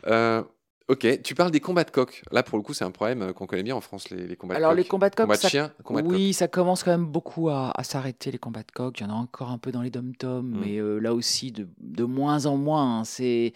Euh, 0.06 0.42
ok, 0.88 1.22
tu 1.22 1.34
parles 1.34 1.50
des 1.50 1.60
combats 1.60 1.84
de 1.84 1.90
coq. 1.90 2.22
Là, 2.30 2.42
pour 2.42 2.58
le 2.58 2.62
coup, 2.62 2.74
c'est 2.74 2.84
un 2.84 2.90
problème 2.90 3.22
euh, 3.22 3.32
qu'on 3.32 3.46
connaît 3.46 3.62
bien 3.62 3.76
en 3.76 3.80
France, 3.80 4.10
les, 4.10 4.36
combats 4.36 4.54
de 4.54 4.58
coq. 4.58 4.64
Alors, 4.64 4.74
les 4.74 4.84
combats 4.84 5.10
de 5.10 5.14
coq, 5.14 5.26
combats 5.26 5.36
de 5.36 5.48
chiens, 5.48 5.72
oui, 5.90 6.32
ça 6.32 6.48
commence 6.48 6.82
quand 6.82 6.90
même 6.90 7.06
beaucoup 7.06 7.48
à, 7.48 7.72
s'arrêter, 7.82 8.30
les 8.30 8.38
combats 8.38 8.62
de 8.62 8.72
coq. 8.72 8.98
Il 9.00 9.04
y 9.04 9.06
en 9.06 9.10
a 9.10 9.14
encore 9.14 9.50
un 9.50 9.58
peu 9.58 9.72
dans 9.72 9.82
les 9.82 9.90
dom-toms, 9.90 10.42
mmh. 10.42 10.60
mais 10.60 10.76
euh, 10.76 10.98
là 10.98 11.14
aussi, 11.14 11.52
de, 11.52 11.68
de, 11.80 12.04
moins 12.04 12.46
en 12.46 12.56
moins. 12.56 13.00
Hein. 13.00 13.04
C'est 13.04 13.52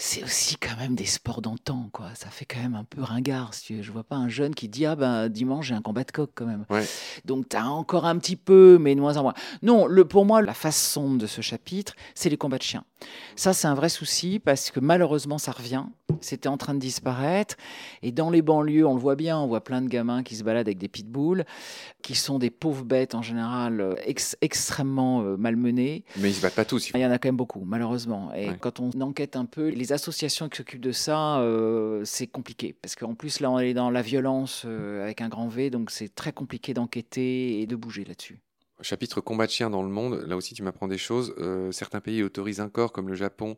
c'est 0.00 0.22
aussi 0.22 0.56
quand 0.56 0.76
même 0.76 0.94
des 0.94 1.04
sports 1.04 1.42
d'antan, 1.42 1.90
quoi. 1.92 2.10
Ça 2.14 2.30
fait 2.30 2.44
quand 2.44 2.60
même 2.60 2.76
un 2.76 2.84
peu 2.84 3.02
ringard. 3.02 3.52
Si 3.52 3.82
je 3.82 3.90
vois 3.90 4.04
pas 4.04 4.14
un 4.14 4.28
jeune 4.28 4.54
qui 4.54 4.68
dit 4.68 4.86
ah 4.86 4.94
ben 4.94 5.28
dimanche 5.28 5.66
j'ai 5.66 5.74
un 5.74 5.82
combat 5.82 6.04
de 6.04 6.12
coq 6.12 6.30
quand 6.36 6.46
même. 6.46 6.64
Donc 7.24 7.48
tu 7.48 7.56
as 7.56 7.66
encore 7.66 8.06
un 8.06 8.16
petit 8.18 8.36
peu, 8.36 8.78
mais 8.80 8.94
de 8.94 9.00
moins 9.00 9.16
en 9.16 9.24
moins. 9.24 9.34
Non, 9.62 9.86
le 9.86 10.04
pour 10.04 10.24
moi 10.24 10.40
la 10.40 10.54
face 10.54 10.80
sombre 10.80 11.18
de 11.18 11.26
ce 11.26 11.40
chapitre, 11.40 11.94
c'est 12.14 12.30
les 12.30 12.36
combats 12.36 12.58
de 12.58 12.62
chiens. 12.62 12.84
Ça 13.36 13.52
c'est 13.52 13.68
un 13.68 13.74
vrai 13.74 13.88
souci 13.88 14.38
parce 14.38 14.70
que 14.70 14.80
malheureusement 14.80 15.38
ça 15.38 15.52
revient. 15.52 15.84
C'était 16.20 16.48
en 16.48 16.56
train 16.56 16.74
de 16.74 16.80
disparaître 16.80 17.56
et 18.02 18.12
dans 18.12 18.30
les 18.30 18.42
banlieues 18.42 18.86
on 18.86 18.94
le 18.94 19.00
voit 19.00 19.16
bien, 19.16 19.38
on 19.38 19.46
voit 19.46 19.62
plein 19.62 19.82
de 19.82 19.88
gamins 19.88 20.22
qui 20.22 20.36
se 20.36 20.42
baladent 20.42 20.68
avec 20.68 20.78
des 20.78 20.88
pitbulls, 20.88 21.44
qui 22.02 22.14
sont 22.14 22.38
des 22.38 22.50
pauvres 22.50 22.84
bêtes 22.84 23.14
en 23.14 23.22
général 23.22 23.80
euh, 23.80 23.94
extrêmement 24.40 25.22
euh, 25.22 25.36
malmenées. 25.36 26.04
Mais 26.16 26.30
ils 26.30 26.34
se 26.34 26.42
battent 26.42 26.54
pas 26.54 26.64
tous. 26.64 26.90
Il 26.94 27.00
y 27.00 27.06
en 27.06 27.10
a 27.10 27.18
quand 27.18 27.28
même 27.28 27.36
beaucoup 27.36 27.62
malheureusement. 27.64 28.32
Et 28.34 28.48
quand 28.60 28.80
on 28.80 28.90
enquête 29.00 29.36
un 29.36 29.44
peu 29.44 29.68
les 29.68 29.92
associations 29.92 30.48
qui 30.48 30.58
s'occupent 30.58 30.80
de 30.80 30.92
ça, 30.92 31.38
euh, 31.40 32.02
c'est 32.04 32.26
compliqué. 32.26 32.74
Parce 32.80 32.96
qu'en 32.96 33.14
plus, 33.14 33.40
là, 33.40 33.50
on 33.50 33.58
est 33.58 33.74
dans 33.74 33.90
la 33.90 34.02
violence 34.02 34.62
euh, 34.66 35.02
avec 35.02 35.20
un 35.20 35.28
grand 35.28 35.48
V, 35.48 35.70
donc 35.70 35.90
c'est 35.90 36.14
très 36.14 36.32
compliqué 36.32 36.74
d'enquêter 36.74 37.60
et 37.60 37.66
de 37.66 37.76
bouger 37.76 38.04
là-dessus. 38.04 38.40
Chapitre 38.80 39.20
combat 39.20 39.46
de 39.46 39.50
chiens 39.50 39.70
dans 39.70 39.82
le 39.82 39.88
monde, 39.88 40.24
là 40.26 40.36
aussi 40.36 40.54
tu 40.54 40.62
m'apprends 40.62 40.88
des 40.88 40.98
choses. 40.98 41.34
Euh, 41.38 41.72
certains 41.72 42.00
pays 42.00 42.22
autorisent 42.22 42.60
encore, 42.60 42.92
comme 42.92 43.08
le 43.08 43.14
Japon, 43.14 43.56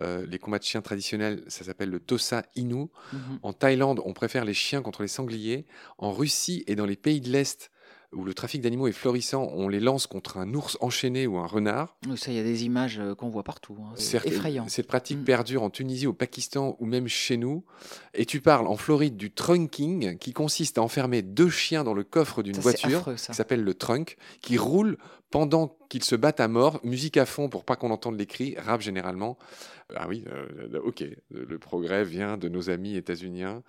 les 0.00 0.38
combats 0.38 0.58
de 0.58 0.64
chiens 0.64 0.80
traditionnels, 0.80 1.44
ça 1.48 1.64
s'appelle 1.64 1.90
le 1.90 2.00
Tosa 2.00 2.44
Inu. 2.56 2.86
Mhm. 3.12 3.38
En 3.42 3.52
Thaïlande, 3.52 4.00
on 4.06 4.14
préfère 4.14 4.46
les 4.46 4.54
chiens 4.54 4.80
contre 4.80 5.02
les 5.02 5.08
sangliers. 5.08 5.66
En 5.98 6.12
Russie 6.12 6.64
et 6.66 6.76
dans 6.76 6.86
les 6.86 6.96
pays 6.96 7.20
de 7.20 7.28
l'Est, 7.28 7.70
où 8.12 8.24
le 8.24 8.34
trafic 8.34 8.60
d'animaux 8.60 8.86
est 8.88 8.92
florissant, 8.92 9.50
on 9.54 9.68
les 9.68 9.80
lance 9.80 10.06
contre 10.06 10.36
un 10.36 10.52
ours 10.54 10.76
enchaîné 10.80 11.26
ou 11.26 11.38
un 11.38 11.46
renard. 11.46 11.96
Ça, 12.16 12.30
il 12.30 12.36
y 12.36 12.40
a 12.40 12.42
des 12.42 12.64
images 12.64 12.98
euh, 12.98 13.14
qu'on 13.14 13.28
voit 13.28 13.42
partout. 13.42 13.76
Hein. 13.80 13.92
C'est 13.96 14.24
effrayant. 14.26 14.66
Cette 14.68 14.86
pratique 14.86 15.18
mm. 15.18 15.24
perdure 15.24 15.62
en 15.62 15.70
Tunisie, 15.70 16.06
au 16.06 16.12
Pakistan 16.12 16.76
ou 16.80 16.86
même 16.86 17.08
chez 17.08 17.36
nous. 17.36 17.64
Et 18.14 18.26
tu 18.26 18.40
parles 18.40 18.66
en 18.66 18.76
Floride 18.76 19.16
du 19.16 19.30
trunking, 19.30 20.18
qui 20.18 20.32
consiste 20.32 20.78
à 20.78 20.82
enfermer 20.82 21.22
deux 21.22 21.50
chiens 21.50 21.84
dans 21.84 21.94
le 21.94 22.04
coffre 22.04 22.42
d'une 22.42 22.58
voiture, 22.58 23.14
qui 23.14 23.34
s'appelle 23.34 23.62
le 23.62 23.74
trunk, 23.74 24.16
qui 24.40 24.58
roule 24.58 24.98
pendant 25.32 25.76
qu'ils 25.88 26.04
se 26.04 26.14
battent 26.14 26.40
à 26.40 26.46
mort, 26.46 26.78
musique 26.84 27.16
à 27.16 27.26
fond 27.26 27.48
pour 27.48 27.64
pas 27.64 27.74
qu'on 27.74 27.90
entende 27.90 28.16
les 28.16 28.26
cris, 28.26 28.54
rap 28.58 28.80
généralement. 28.80 29.36
Ah 29.96 30.06
oui, 30.08 30.24
euh, 30.28 30.80
ok, 30.84 31.04
le 31.30 31.58
progrès 31.58 32.04
vient 32.04 32.36
de 32.36 32.48
nos 32.48 32.70
amis 32.70 32.96
états-uniens 32.96 33.62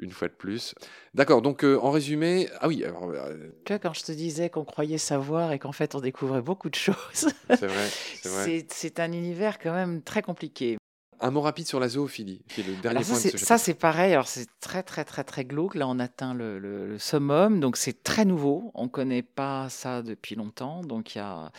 une 0.00 0.10
fois 0.10 0.28
de 0.28 0.32
plus. 0.32 0.74
D'accord, 1.14 1.42
donc 1.42 1.62
euh, 1.62 1.78
en 1.80 1.90
résumé, 1.90 2.48
ah 2.60 2.68
oui. 2.68 2.84
Alors, 2.84 3.10
euh, 3.10 3.50
tu 3.64 3.72
vois, 3.72 3.78
quand 3.78 3.92
je 3.92 4.02
te 4.02 4.12
disais 4.12 4.48
qu'on 4.48 4.64
croyait 4.64 4.98
savoir 4.98 5.52
et 5.52 5.58
qu'en 5.58 5.72
fait 5.72 5.94
on 5.94 6.00
découvrait 6.00 6.42
beaucoup 6.42 6.70
de 6.70 6.74
choses, 6.74 7.28
c'est 7.50 7.66
vrai, 7.66 7.88
c'est 8.22 8.66
C'est 8.70 9.00
un 9.00 9.12
univers 9.12 9.58
quand 9.58 9.72
même 9.72 10.02
très 10.02 10.22
compliqué. 10.22 10.78
Un 11.20 11.30
mot 11.30 11.40
rapide 11.40 11.66
sur 11.66 11.80
la 11.80 11.88
zoophilie, 11.88 12.42
qui 12.48 12.60
est 12.60 12.64
le 12.64 12.74
dernier 12.76 13.02
ça, 13.02 13.10
point 13.12 13.16
de 13.18 13.22
c'est- 13.22 13.38
ce 13.38 13.44
ça, 13.44 13.58
c'est 13.58 13.74
pareil. 13.74 14.12
Alors, 14.12 14.28
c'est 14.28 14.46
très, 14.60 14.82
très, 14.82 15.04
très, 15.04 15.24
très 15.24 15.44
glauque. 15.44 15.74
Là, 15.74 15.86
on 15.88 15.98
atteint 15.98 16.34
le, 16.34 16.58
le- 16.58 16.86
le 16.88 16.98
summum. 16.98 17.60
Donc, 17.60 17.76
c'est 17.76 18.02
très 18.02 18.24
nouveau. 18.24 18.70
On 18.74 18.84
ne 18.84 18.88
connaît 18.88 19.22
pas 19.22 19.68
ça 19.68 20.02
depuis 20.02 20.34
longtemps. 20.34 20.80
Donc, 20.82 21.14
il 21.14 21.18
y 21.18 21.20
a. 21.20 21.52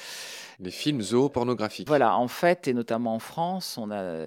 Les 0.60 0.72
films 0.72 1.02
zoopornographiques. 1.02 1.88
Voilà, 1.88 2.16
en 2.18 2.28
fait, 2.28 2.68
et 2.68 2.74
notamment 2.74 3.16
en 3.16 3.20
France, 3.20 3.78
on 3.78 3.92
a. 3.92 4.26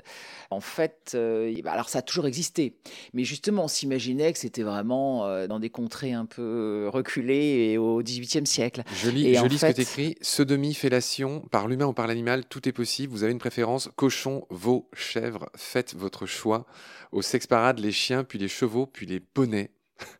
En 0.50 0.60
fait, 0.60 1.12
euh, 1.14 1.52
bah, 1.64 1.72
alors 1.72 1.88
ça 1.88 1.98
a 1.98 2.02
toujours 2.02 2.26
existé. 2.26 2.76
Mais 3.12 3.24
justement, 3.24 3.64
on 3.64 3.68
s'imaginait 3.68 4.32
que 4.32 4.38
c'était 4.38 4.62
vraiment 4.62 5.26
euh, 5.26 5.46
dans 5.46 5.58
des 5.58 5.70
contrées 5.70 6.12
un 6.12 6.26
peu 6.26 6.88
reculées 6.92 7.70
et 7.72 7.78
au 7.78 8.02
XVIIIe 8.02 8.46
siècle. 8.46 8.82
Je 9.02 9.10
lis, 9.10 9.26
Et 9.28 9.34
je 9.34 9.44
lis 9.46 9.58
ce 9.58 9.66
fait- 9.66 9.72
que 9.72 9.76
tu 9.76 9.82
écris. 9.82 10.16
Sodomie, 10.20 10.74
fellation, 10.74 11.40
par 11.50 11.66
l'humain 11.66 11.86
ou 11.86 11.92
par 11.92 12.06
l'animal, 12.06 12.44
tout 12.44 12.68
est 12.68 12.72
possible. 12.72 13.12
Vous 13.12 13.22
avez 13.24 13.32
une 13.32 13.38
préférence 13.38 13.88
cochon, 13.96 14.46
veau, 14.50 14.88
chèvre. 14.92 15.23
Faites 15.56 15.94
votre 15.94 16.26
choix. 16.26 16.66
Au 17.12 17.22
sexe 17.22 17.46
parade, 17.46 17.78
les 17.78 17.92
chiens, 17.92 18.24
puis 18.24 18.38
les 18.38 18.48
chevaux, 18.48 18.86
puis 18.86 19.06
les 19.06 19.20
poneys. 19.20 19.70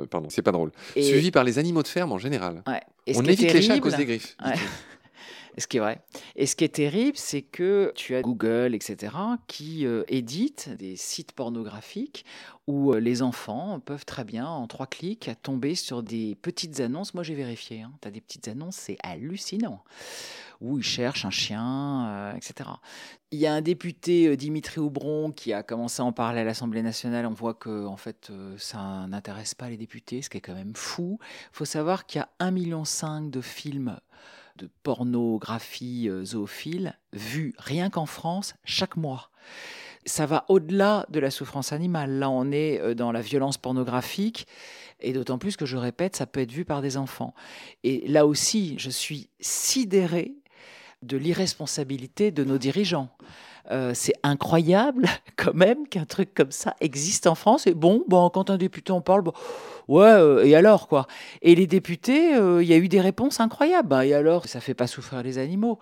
Euh, 0.00 0.06
pardon, 0.06 0.30
c'est 0.30 0.40
pas 0.40 0.52
drôle. 0.52 0.72
Et, 0.96 1.02
Suivi 1.02 1.30
par 1.30 1.44
les 1.44 1.58
animaux 1.58 1.82
de 1.82 1.88
ferme 1.88 2.12
en 2.12 2.18
général. 2.18 2.62
ouais. 2.66 2.80
On 3.14 3.22
évite 3.24 3.52
les 3.52 3.60
chats 3.60 3.74
à 3.74 3.78
cause 3.78 3.94
des 3.94 4.06
griffes. 4.06 4.38
Ouais. 4.42 4.54
Ce 5.58 5.66
qui 5.66 5.76
est 5.76 5.80
vrai. 5.80 6.00
Et 6.36 6.46
ce 6.46 6.56
qui 6.56 6.64
est 6.64 6.74
terrible, 6.74 7.16
c'est 7.16 7.42
que 7.42 7.92
tu 7.94 8.14
as 8.14 8.22
Google, 8.22 8.74
etc., 8.74 9.14
qui 9.46 9.86
euh, 9.86 10.02
éditent 10.08 10.70
des 10.70 10.96
sites 10.96 11.32
pornographiques 11.32 12.24
où 12.66 12.92
euh, 12.92 13.00
les 13.00 13.22
enfants 13.22 13.80
peuvent 13.80 14.04
très 14.04 14.24
bien, 14.24 14.46
en 14.46 14.66
trois 14.66 14.86
clics, 14.86 15.30
tomber 15.42 15.74
sur 15.74 16.02
des 16.02 16.36
petites 16.36 16.80
annonces. 16.80 17.14
Moi, 17.14 17.24
j'ai 17.24 17.34
vérifié. 17.34 17.84
Tu 18.00 18.08
as 18.08 18.10
des 18.10 18.20
petites 18.20 18.48
annonces, 18.48 18.76
c'est 18.76 18.98
hallucinant. 19.02 19.82
Où 20.60 20.78
ils 20.78 20.84
cherchent 20.84 21.24
un 21.24 21.30
chien, 21.30 22.06
euh, 22.06 22.36
etc. 22.36 22.70
Il 23.32 23.40
y 23.40 23.48
a 23.48 23.54
un 23.54 23.62
député, 23.62 24.28
euh, 24.28 24.36
Dimitri 24.36 24.80
Houbron, 24.80 25.32
qui 25.32 25.52
a 25.52 25.64
commencé 25.64 26.02
à 26.02 26.04
en 26.04 26.12
parler 26.12 26.40
à 26.40 26.44
l'Assemblée 26.44 26.82
nationale. 26.82 27.26
On 27.26 27.32
voit 27.32 27.54
que 27.54 27.84
en 27.86 27.96
fait, 27.96 28.30
ça 28.58 29.06
n'intéresse 29.08 29.54
pas 29.56 29.68
les 29.68 29.76
députés, 29.76 30.22
ce 30.22 30.30
qui 30.30 30.38
est 30.38 30.40
quand 30.42 30.54
même 30.54 30.76
fou. 30.76 31.18
Il 31.52 31.56
faut 31.56 31.64
savoir 31.64 32.06
qu'il 32.06 32.20
y 32.20 32.22
a 32.22 32.28
1,5 32.38 32.52
million 32.52 32.82
de 33.28 33.40
films 33.40 33.98
de 34.56 34.68
pornographie 34.82 36.08
euh, 36.08 36.24
zoophile 36.24 36.98
vue 37.12 37.54
rien 37.58 37.90
qu'en 37.90 38.06
France 38.06 38.54
chaque 38.64 38.96
mois. 38.96 39.30
Ça 40.04 40.26
va 40.26 40.44
au-delà 40.48 41.06
de 41.10 41.20
la 41.20 41.30
souffrance 41.30 41.72
animale. 41.72 42.18
Là, 42.18 42.28
on 42.30 42.50
est 42.50 42.80
euh, 42.80 42.94
dans 42.94 43.12
la 43.12 43.20
violence 43.20 43.58
pornographique. 43.58 44.46
Et 45.00 45.12
d'autant 45.12 45.38
plus 45.38 45.56
que 45.56 45.66
je 45.66 45.76
répète, 45.76 46.16
ça 46.16 46.26
peut 46.26 46.40
être 46.40 46.52
vu 46.52 46.64
par 46.64 46.80
des 46.80 46.96
enfants. 46.96 47.34
Et 47.82 48.06
là 48.08 48.26
aussi, 48.26 48.76
je 48.78 48.90
suis 48.90 49.28
sidéré 49.40 50.34
de 51.02 51.16
l'irresponsabilité 51.16 52.30
de 52.30 52.44
nos 52.44 52.58
dirigeants. 52.58 53.08
Euh, 53.70 53.92
c'est 53.94 54.14
incroyable 54.22 55.06
quand 55.36 55.54
même 55.54 55.86
qu'un 55.86 56.04
truc 56.04 56.34
comme 56.34 56.50
ça 56.50 56.74
existe 56.80 57.26
en 57.26 57.34
France. 57.34 57.66
Et 57.66 57.74
bon, 57.74 58.04
bon 58.08 58.28
quand 58.30 58.50
un 58.50 58.58
député 58.58 58.92
en 58.92 59.00
parle, 59.00 59.22
bon, 59.22 59.32
ouais, 59.88 60.04
euh, 60.04 60.44
et 60.44 60.54
alors 60.54 60.88
quoi? 60.88 61.06
Et 61.42 61.54
les 61.54 61.66
députés, 61.66 62.34
euh, 62.34 62.62
il 62.62 62.68
y 62.68 62.72
a 62.72 62.76
eu 62.76 62.88
des 62.88 63.00
réponses 63.00 63.40
incroyables. 63.40 63.88
Bah, 63.88 64.06
et 64.06 64.14
alors, 64.14 64.46
ça 64.46 64.60
fait 64.60 64.74
pas 64.74 64.86
souffrir 64.86 65.22
les 65.22 65.38
animaux. 65.38 65.78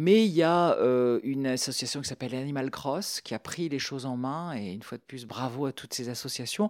Mais 0.00 0.26
il 0.26 0.32
y 0.32 0.42
a 0.42 0.76
une 1.22 1.46
association 1.46 2.00
qui 2.00 2.08
s'appelle 2.08 2.34
Animal 2.34 2.68
Cross 2.72 3.20
qui 3.20 3.32
a 3.32 3.38
pris 3.38 3.68
les 3.68 3.78
choses 3.78 4.06
en 4.06 4.16
main. 4.16 4.52
Et 4.56 4.72
une 4.72 4.82
fois 4.82 4.98
de 4.98 5.02
plus, 5.06 5.24
bravo 5.24 5.66
à 5.66 5.72
toutes 5.72 5.94
ces 5.94 6.08
associations. 6.08 6.68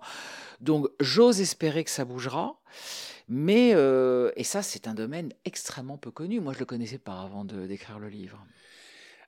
Donc, 0.60 0.88
j'ose 1.00 1.40
espérer 1.40 1.84
que 1.84 1.90
ça 1.90 2.04
bougera. 2.04 2.60
Mais, 3.28 3.70
et 3.70 4.44
ça, 4.44 4.60
c'est 4.60 4.88
un 4.88 4.92
domaine 4.92 5.32
extrêmement 5.46 5.96
peu 5.96 6.10
connu. 6.10 6.38
Moi, 6.40 6.52
je 6.52 6.58
ne 6.58 6.60
le 6.60 6.66
connaissais 6.66 6.98
pas 6.98 7.22
avant 7.22 7.46
d'écrire 7.46 7.98
le 7.98 8.10
livre. 8.10 8.44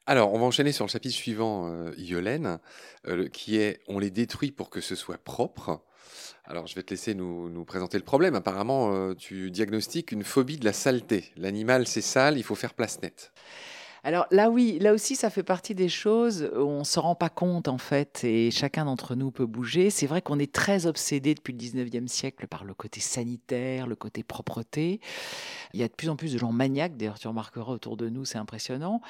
Alors, 0.08 0.32
on 0.32 0.38
va 0.38 0.44
enchaîner 0.44 0.70
sur 0.70 0.84
le 0.84 0.90
chapitre 0.90 1.16
suivant, 1.16 1.66
euh, 1.66 1.92
Yolène, 1.98 2.60
euh, 3.08 3.28
qui 3.28 3.56
est 3.56 3.80
On 3.88 3.98
les 3.98 4.12
détruit 4.12 4.52
pour 4.52 4.70
que 4.70 4.80
ce 4.80 4.94
soit 4.94 5.18
propre. 5.18 5.82
Alors, 6.44 6.68
je 6.68 6.76
vais 6.76 6.84
te 6.84 6.90
laisser 6.90 7.12
nous, 7.12 7.48
nous 7.48 7.64
présenter 7.64 7.98
le 7.98 8.04
problème. 8.04 8.36
Apparemment, 8.36 8.92
euh, 8.94 9.14
tu 9.14 9.50
diagnostiques 9.50 10.12
une 10.12 10.22
phobie 10.22 10.58
de 10.58 10.64
la 10.64 10.72
saleté. 10.72 11.32
L'animal, 11.36 11.88
c'est 11.88 12.02
sale, 12.02 12.38
il 12.38 12.44
faut 12.44 12.54
faire 12.54 12.74
place 12.74 13.02
nette. 13.02 13.32
Alors 14.06 14.28
là, 14.30 14.50
oui, 14.50 14.78
là 14.80 14.92
aussi, 14.92 15.16
ça 15.16 15.30
fait 15.30 15.42
partie 15.42 15.74
des 15.74 15.88
choses 15.88 16.48
où 16.54 16.60
on 16.60 16.78
ne 16.78 16.84
se 16.84 17.00
rend 17.00 17.16
pas 17.16 17.28
compte, 17.28 17.66
en 17.66 17.76
fait, 17.76 18.22
et 18.22 18.52
chacun 18.52 18.84
d'entre 18.84 19.16
nous 19.16 19.32
peut 19.32 19.46
bouger. 19.46 19.90
C'est 19.90 20.06
vrai 20.06 20.22
qu'on 20.22 20.38
est 20.38 20.52
très 20.52 20.86
obsédé 20.86 21.34
depuis 21.34 21.52
le 21.52 21.58
19e 21.58 22.06
siècle 22.06 22.46
par 22.46 22.62
le 22.62 22.72
côté 22.72 23.00
sanitaire, 23.00 23.88
le 23.88 23.96
côté 23.96 24.22
propreté. 24.22 25.00
Il 25.74 25.80
y 25.80 25.82
a 25.82 25.88
de 25.88 25.92
plus 25.92 26.08
en 26.08 26.14
plus 26.14 26.32
de 26.32 26.38
gens 26.38 26.52
maniaques, 26.52 26.96
d'ailleurs, 26.96 27.18
tu 27.18 27.26
remarqueras 27.26 27.72
autour 27.72 27.96
de 27.96 28.08
nous, 28.08 28.24
c'est 28.24 28.38
impressionnant. 28.38 29.00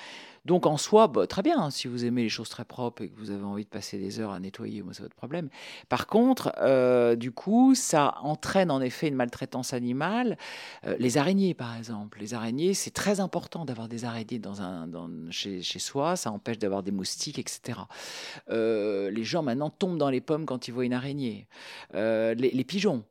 Donc 0.47 0.65
en 0.67 0.77
soi, 0.77 1.09
bah, 1.09 1.27
très 1.27 1.43
bien, 1.43 1.71
si 1.71 1.89
vous 1.89 2.05
aimez 2.05 2.23
les 2.23 2.29
choses 2.29 2.49
très 2.49 2.65
propres 2.65 3.03
et 3.03 3.09
que 3.09 3.19
vous 3.19 3.31
avez 3.31 3.43
envie 3.43 3.65
de 3.65 3.69
passer 3.69 3.99
des 3.99 4.21
heures 4.21 4.31
à 4.31 4.39
nettoyer, 4.39 4.83
moi, 4.83 4.95
c'est 4.95 5.03
votre 5.03 5.17
problème. 5.17 5.49
Par 5.89 6.07
contre, 6.07 6.53
euh, 6.61 7.17
du 7.17 7.33
coup, 7.33 7.75
ça 7.75 8.15
entraîne 8.23 8.71
en 8.71 8.81
effet 8.81 9.09
une 9.09 9.17
maltraitance 9.17 9.73
animale. 9.73 10.39
Euh, 10.87 10.95
les 11.01 11.19
araignées, 11.19 11.55
par 11.55 11.77
exemple. 11.77 12.21
Les 12.21 12.33
araignées, 12.33 12.75
c'est 12.75 12.93
très 12.93 13.19
important 13.19 13.65
d'avoir 13.65 13.89
des 13.89 14.05
araignées 14.05 14.39
dans 14.39 14.63
un, 14.63 14.89
chez, 15.31 15.63
chez 15.63 15.79
soi, 15.81 16.15
ça 16.17 16.31
empêche 16.31 16.59
d'avoir 16.59 16.83
des 16.85 16.93
moustiques, 16.93 17.39
etc. 17.41 17.81
Euh, 18.51 19.11
les 19.11 19.25
gens 19.25 19.43
maintenant 19.43 19.71
tombent 19.71 19.99
dans 19.99 20.11
les 20.11 20.21
pommes 20.21 20.47
quand 20.47 20.69
ils 20.69 20.71
voient 20.71 20.85
une 20.85 20.93
araignée. 20.95 21.49
Les, 21.93 22.65
pigeons. 22.65 23.03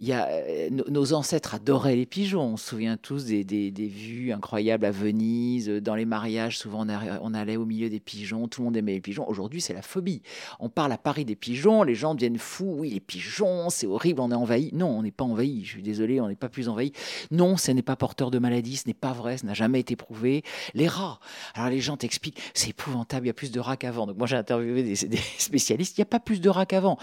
Il 0.00 0.08
y 0.08 0.12
a, 0.12 0.28
nos- 0.70 0.88
nos 0.90 1.12
ancêtres 1.12 1.54
adoraient 1.54 1.94
les 1.96 2.06
pigeons. 2.06 2.42
On 2.54 2.56
se 2.56 2.68
souvient 2.68 2.96
tous 2.96 3.24
des, 3.26 3.44
des- 3.44 3.70
des 3.70 3.86
vues 3.88 4.32
incroyables 4.32 4.84
à 4.84 4.90
Venise. 4.90 5.68
Dans 5.68 5.94
les 5.94 6.04
mariages, 6.04 6.58
souvent 6.58 6.83
on, 6.88 7.34
allait 7.34 7.56
au 7.56 7.64
milieu 7.64 7.88
des 7.88 8.00
pigeons. 8.00 8.48
Tout 8.48 8.60
le 8.60 8.66
monde 8.66 8.76
aimait 8.76 8.92
les 8.92 9.00
pigeons. 9.00 9.28
Aujourd'hui, 9.28 9.60
c'est 9.60 9.74
la 9.74 9.82
phobie. 9.82 10.22
On 10.60 10.68
parle 10.68 10.92
à 10.92 10.98
Paris 10.98 11.24
des 11.24 11.36
pigeons. 11.36 11.82
Les 11.82 11.94
gens 11.94 12.14
deviennent 12.14 12.38
fous. 12.38 12.76
Oui, 12.78 12.90
les 12.90 13.00
pigeons, 13.00 13.70
c'est 13.70 13.86
horrible. 13.86 14.20
On 14.20 14.30
est 14.30 14.34
envahi. 14.34 14.70
Non, 14.72 14.88
on 14.88 15.02
n'est 15.02 15.10
pas 15.10 15.24
envahi. 15.24 15.64
Je 15.64 15.70
suis 15.70 15.82
désolé, 15.82 16.20
on 16.20 16.28
n'est 16.28 16.36
pas 16.36 16.48
plus 16.48 16.68
envahi. 16.68 16.92
Non, 17.30 17.56
ce 17.56 17.70
n'est 17.70 17.82
pas 17.82 17.96
porteur 17.96 18.30
de 18.30 18.38
maladie. 18.38 18.76
Ce 18.76 18.86
n'est 18.86 18.94
pas 18.94 19.12
vrai. 19.12 19.38
Ce 19.38 19.46
n'a 19.46 19.54
jamais 19.54 19.80
été 19.80 19.96
prouvé. 19.96 20.42
Les 20.74 20.88
rats. 20.88 21.20
Alors 21.54 21.70
les 21.70 21.80
gens 21.80 21.96
t'expliquent, 21.96 22.40
c'est 22.54 22.70
épouvantable. 22.70 23.26
Il 23.26 23.28
y 23.28 23.30
a 23.30 23.34
plus 23.34 23.52
de 23.52 23.60
rats 23.60 23.76
qu'avant. 23.76 24.06
Donc 24.06 24.16
moi 24.18 24.26
j'ai 24.26 24.36
interviewé 24.36 24.82
des, 24.82 25.08
des 25.08 25.20
spécialistes. 25.38 25.98
Il 25.98 26.00
n'y 26.00 26.04
a 26.04 26.06
pas 26.06 26.20
plus 26.20 26.40
de 26.40 26.48
rats 26.48 26.66
qu'avant. 26.66 26.98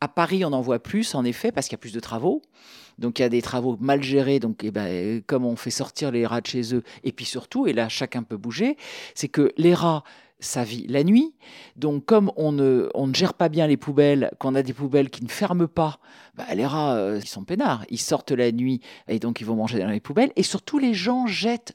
À 0.00 0.08
Paris, 0.08 0.44
on 0.44 0.52
en 0.52 0.60
voit 0.60 0.78
plus, 0.78 1.14
en 1.14 1.24
effet, 1.24 1.52
parce 1.52 1.66
qu'il 1.66 1.74
y 1.74 1.76
a 1.76 1.78
plus 1.78 1.92
de 1.92 2.00
travaux. 2.00 2.42
Donc 2.98 3.18
il 3.18 3.22
y 3.22 3.24
a 3.24 3.28
des 3.28 3.42
travaux 3.42 3.76
mal 3.80 4.02
gérés, 4.02 4.40
donc 4.40 4.62
eh 4.64 4.70
ben, 4.70 5.22
comme 5.26 5.44
on 5.44 5.56
fait 5.56 5.70
sortir 5.70 6.10
les 6.10 6.26
rats 6.26 6.40
de 6.40 6.46
chez 6.46 6.74
eux, 6.74 6.82
et 7.04 7.12
puis 7.12 7.24
surtout, 7.24 7.66
et 7.66 7.72
là 7.72 7.88
chacun 7.88 8.22
peut 8.22 8.36
bouger, 8.36 8.76
c'est 9.14 9.28
que 9.28 9.52
les 9.56 9.74
rats, 9.74 10.02
ça 10.38 10.64
vit 10.64 10.86
la 10.88 11.04
nuit. 11.04 11.34
Donc 11.76 12.04
comme 12.04 12.30
on 12.36 12.52
ne, 12.52 12.88
on 12.94 13.06
ne 13.06 13.14
gère 13.14 13.34
pas 13.34 13.48
bien 13.48 13.66
les 13.66 13.76
poubelles, 13.76 14.30
qu'on 14.38 14.54
a 14.54 14.62
des 14.62 14.72
poubelles 14.72 15.10
qui 15.10 15.24
ne 15.24 15.28
ferment 15.28 15.68
pas, 15.68 15.98
bah, 16.34 16.44
les 16.54 16.66
rats, 16.66 16.96
euh, 16.96 17.20
ils 17.22 17.28
sont 17.28 17.44
peinards. 17.44 17.84
Ils 17.90 18.00
sortent 18.00 18.32
la 18.32 18.52
nuit 18.52 18.80
et 19.08 19.18
donc 19.18 19.40
ils 19.40 19.46
vont 19.46 19.56
manger 19.56 19.78
dans 19.78 19.88
les 19.88 20.00
poubelles. 20.00 20.32
Et 20.36 20.42
surtout, 20.42 20.78
les 20.78 20.94
gens 20.94 21.26
jettent 21.26 21.74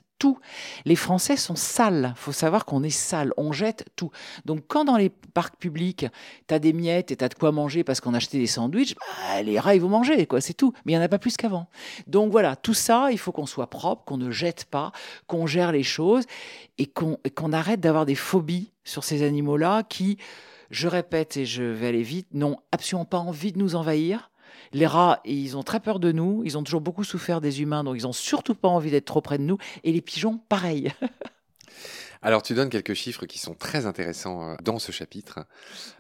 Les 0.86 0.96
Français 0.96 1.38
sont 1.38 1.56
sales. 1.56 2.14
faut 2.16 2.32
savoir 2.32 2.66
qu'on 2.66 2.84
est 2.84 2.90
sale. 2.90 3.34
On 3.38 3.52
jette 3.52 3.86
tout. 3.96 4.12
Donc 4.46 4.62
quand 4.68 4.86
dans 4.86 4.98
les 4.98 5.10
parcs 5.10 5.58
publics, 5.58 6.06
tu 6.48 6.54
as 6.54 6.60
des 6.60 6.74
miettes 6.74 7.12
et 7.12 7.16
tu 7.16 7.24
as 7.24 7.30
de 7.30 7.34
quoi 7.34 7.52
manger 7.52 7.84
parce 7.84 8.02
qu'on 8.02 8.14
a 8.14 8.18
acheté 8.18 8.38
des 8.38 8.48
sandwichs, 8.48 8.96
bah, 8.96 9.42
les 9.42 9.60
rats, 9.60 9.76
ils 9.76 9.82
vont 9.82 9.90
manger, 9.90 10.26
quoi, 10.26 10.42
c'est 10.42 10.54
tout. 10.54 10.74
Mais 10.86 10.94
il 10.94 10.96
n'y 10.96 11.02
en 11.02 11.06
a 11.06 11.10
pas 11.10 11.20
plus 11.20 11.38
qu'avant. 11.38 11.68
Donc 12.08 12.32
voilà, 12.32 12.56
tout 12.56 12.74
ça, 12.74 13.10
il 13.12 13.18
faut 13.18 13.32
qu'on 13.32 13.46
soit 13.46 13.70
propre, 13.70 14.04
qu'on 14.06 14.18
ne 14.18 14.32
jette 14.32 14.66
pas, 14.66 14.92
qu'on 15.28 15.48
gère 15.48 15.72
les 15.72 15.84
choses 15.84 16.26
et 16.78 16.86
qu'on 16.86 17.54
arrête 17.54 17.80
d'avoir 17.80 18.06
des 18.06 18.16
phobies 18.16 18.72
sur 18.84 19.04
ces 19.04 19.24
animaux-là 19.24 19.84
qui, 19.84 20.18
je 20.72 20.88
répète 20.88 21.38
et 21.38 21.46
je 21.46 21.64
vais 21.64 21.88
aller 21.88 22.02
vite, 22.02 22.28
n'ont 22.34 22.58
absolument 22.72 23.06
pas 23.06 23.20
envie 23.20 23.52
de 23.52 23.60
nous 23.60 23.76
envahir. 23.76 24.31
Les 24.74 24.88
rats, 24.88 25.22
ils 25.26 25.58
ont 25.58 25.64
très 25.64 25.80
peur 25.80 26.00
de 26.00 26.12
nous, 26.12 26.44
ils 26.46 26.58
ont 26.58 26.64
toujours 26.64 26.82
beaucoup 26.82 27.04
souffert 27.04 27.42
des 27.42 27.62
humains, 27.62 27.84
donc 27.84 27.98
ils 27.98 28.04
n'ont 28.04 28.14
surtout 28.14 28.56
pas 28.56 28.70
envie 28.70 28.92
d'être 28.92 29.06
trop 29.06 29.22
près 29.22 29.38
de 29.38 29.44
nous. 29.44 29.58
Et 29.84 29.92
les 29.92 30.02
pigeons, 30.02 30.40
pareil. 30.50 30.92
Alors, 32.24 32.44
tu 32.44 32.54
donnes 32.54 32.70
quelques 32.70 32.94
chiffres 32.94 33.26
qui 33.26 33.40
sont 33.40 33.56
très 33.56 33.88
intéressants 33.88 34.52
euh, 34.52 34.56
dans 34.64 34.78
ce 34.78 34.92
chapitre 34.92 35.40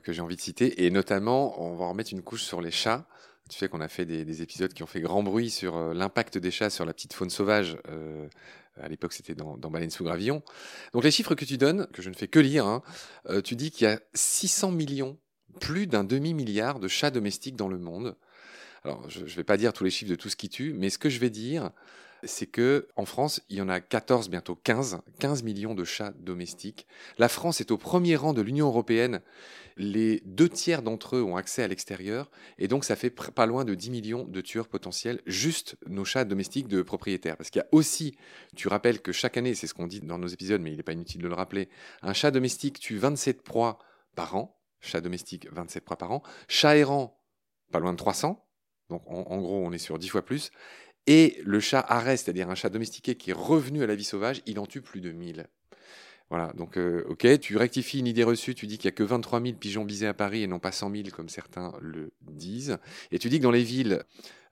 que 0.03 0.13
j'ai 0.13 0.21
envie 0.21 0.35
de 0.35 0.41
citer, 0.41 0.85
et 0.85 0.91
notamment, 0.91 1.59
on 1.61 1.75
va 1.75 1.85
en 1.85 1.97
une 1.97 2.21
couche 2.21 2.43
sur 2.43 2.61
les 2.61 2.71
chats. 2.71 3.05
Tu 3.49 3.57
sais 3.57 3.67
qu'on 3.67 3.81
a 3.81 3.87
fait 3.87 4.05
des, 4.05 4.23
des 4.23 4.41
épisodes 4.43 4.71
qui 4.71 4.83
ont 4.83 4.87
fait 4.87 5.01
grand 5.01 5.23
bruit 5.23 5.49
sur 5.49 5.75
euh, 5.75 5.93
l'impact 5.93 6.37
des 6.37 6.51
chats 6.51 6.69
sur 6.69 6.85
la 6.85 6.93
petite 6.93 7.13
faune 7.13 7.31
sauvage. 7.31 7.77
euh, 7.89 8.27
à 8.81 8.87
l'époque, 8.87 9.13
c'était 9.13 9.35
dans, 9.35 9.57
dans 9.57 9.69
Baleine 9.69 9.89
sous 9.89 10.03
gravillon. 10.03 10.43
Donc, 10.93 11.03
les 11.03 11.11
chiffres 11.11 11.35
que 11.35 11.43
tu 11.43 11.57
donnes, 11.57 11.87
que 11.91 12.01
je 12.01 12.09
ne 12.09 12.15
fais 12.15 12.27
que 12.27 12.39
lire, 12.39 12.65
hein, 12.65 12.81
tu 13.43 13.57
dis 13.57 13.69
qu'il 13.69 13.85
y 13.85 13.91
a 13.91 13.99
600 14.13 14.71
millions, 14.71 15.17
plus 15.59 15.87
d'un 15.87 16.05
demi-milliard 16.05 16.79
de 16.79 16.87
chats 16.87 17.11
domestiques 17.11 17.57
dans 17.57 17.67
le 17.67 17.77
monde. 17.77 18.15
Alors, 18.83 19.07
je 19.09 19.21
ne 19.21 19.25
vais 19.25 19.43
pas 19.43 19.57
dire 19.57 19.73
tous 19.73 19.83
les 19.83 19.91
chiffres 19.91 20.09
de 20.09 20.15
tout 20.15 20.29
ce 20.29 20.35
qui 20.35 20.49
tue, 20.49 20.73
mais 20.73 20.89
ce 20.89 20.97
que 20.97 21.09
je 21.09 21.19
vais 21.19 21.29
dire, 21.29 21.71
c'est 22.23 22.47
que 22.47 22.87
en 22.95 23.05
France, 23.05 23.41
il 23.49 23.57
y 23.57 23.61
en 23.61 23.69
a 23.69 23.79
14, 23.79 24.29
bientôt 24.29 24.55
15, 24.55 25.01
15 25.19 25.43
millions 25.43 25.75
de 25.75 25.83
chats 25.83 26.13
domestiques. 26.19 26.87
La 27.17 27.29
France 27.29 27.61
est 27.61 27.71
au 27.71 27.77
premier 27.77 28.15
rang 28.15 28.33
de 28.33 28.41
l'Union 28.41 28.67
européenne. 28.67 29.21
Les 29.77 30.21
deux 30.25 30.49
tiers 30.49 30.81
d'entre 30.81 31.15
eux 31.15 31.23
ont 31.23 31.37
accès 31.37 31.63
à 31.63 31.67
l'extérieur, 31.67 32.29
et 32.57 32.67
donc 32.67 32.83
ça 32.83 32.95
fait 32.95 33.09
pas 33.09 33.45
loin 33.45 33.65
de 33.65 33.73
10 33.73 33.91
millions 33.91 34.23
de 34.25 34.41
tueurs 34.41 34.67
potentiels, 34.67 35.21
juste 35.25 35.77
nos 35.87 36.05
chats 36.05 36.25
domestiques 36.25 36.67
de 36.67 36.81
propriétaires. 36.81 37.37
Parce 37.37 37.49
qu'il 37.49 37.61
y 37.61 37.65
a 37.65 37.69
aussi, 37.71 38.17
tu 38.55 38.67
rappelles 38.67 39.01
que 39.01 39.11
chaque 39.11 39.37
année, 39.37 39.55
c'est 39.55 39.67
ce 39.67 39.73
qu'on 39.73 39.87
dit 39.87 40.01
dans 40.01 40.17
nos 40.17 40.27
épisodes, 40.27 40.61
mais 40.61 40.71
il 40.71 40.77
n'est 40.77 40.83
pas 40.83 40.93
inutile 40.93 41.21
de 41.21 41.27
le 41.27 41.35
rappeler, 41.35 41.69
un 42.01 42.13
chat 42.13 42.31
domestique 42.31 42.79
tue 42.79 42.97
27 42.97 43.43
proies 43.43 43.79
par 44.15 44.35
an. 44.35 44.57
Chat 44.83 45.01
domestique, 45.01 45.47
27 45.51 45.87
fois 45.87 45.97
par 45.97 46.11
an. 46.11 46.23
Chat 46.47 46.75
errant, 46.75 47.21
pas 47.71 47.79
loin 47.79 47.91
de 47.91 47.97
300. 47.97 48.43
Donc 48.91 49.01
en, 49.07 49.39
gros, 49.39 49.65
on 49.65 49.71
est 49.71 49.77
sur 49.77 49.97
10 49.97 50.09
fois 50.09 50.23
plus. 50.23 50.51
Et 51.07 51.41
le 51.43 51.59
chat 51.59 51.83
arrêt, 51.87 52.17
c'est-à-dire 52.17 52.49
un 52.49 52.55
chat 52.55 52.69
domestiqué 52.69 53.15
qui 53.15 53.31
est 53.31 53.35
revenu 53.35 53.81
à 53.81 53.87
la 53.87 53.95
vie 53.95 54.03
sauvage, 54.03 54.41
il 54.45 54.59
en 54.59 54.67
tue 54.67 54.81
plus 54.81 55.01
de 55.01 55.11
1000. 55.11 55.47
Voilà, 56.29 56.53
donc 56.53 56.77
euh, 56.77 57.03
ok, 57.09 57.39
tu 57.39 57.57
rectifies 57.57 57.99
une 57.99 58.07
idée 58.07 58.23
reçue, 58.23 58.53
tu 58.53 58.67
dis 58.67 58.77
qu'il 58.77 58.87
n'y 58.87 58.93
a 58.93 58.95
que 58.95 59.03
23 59.03 59.41
000 59.41 59.55
pigeons 59.55 59.83
bisés 59.83 60.07
à 60.07 60.13
Paris 60.13 60.43
et 60.43 60.47
non 60.47 60.59
pas 60.59 60.71
100 60.71 60.91
000 60.91 61.09
comme 61.11 61.27
certains 61.27 61.73
le 61.81 62.11
disent. 62.21 62.77
Et 63.11 63.19
tu 63.19 63.27
dis 63.29 63.39
que 63.39 63.43
dans 63.43 63.51
les 63.51 63.63
villes, 63.63 64.03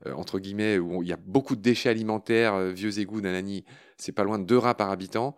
euh, 0.05 0.13
entre 0.13 0.39
guillemets, 0.39 0.77
où 0.77 1.03
il 1.03 1.09
y 1.09 1.13
a 1.13 1.17
beaucoup 1.17 1.55
de 1.55 1.61
déchets 1.61 1.89
alimentaires, 1.89 2.55
euh, 2.55 2.71
vieux 2.71 2.99
égouts, 2.99 3.21
nanani, 3.21 3.63
c'est 3.97 4.11
pas 4.11 4.23
loin 4.23 4.39
de 4.39 4.45
2 4.45 4.57
rats 4.57 4.75
par 4.75 4.89
habitant 4.89 5.37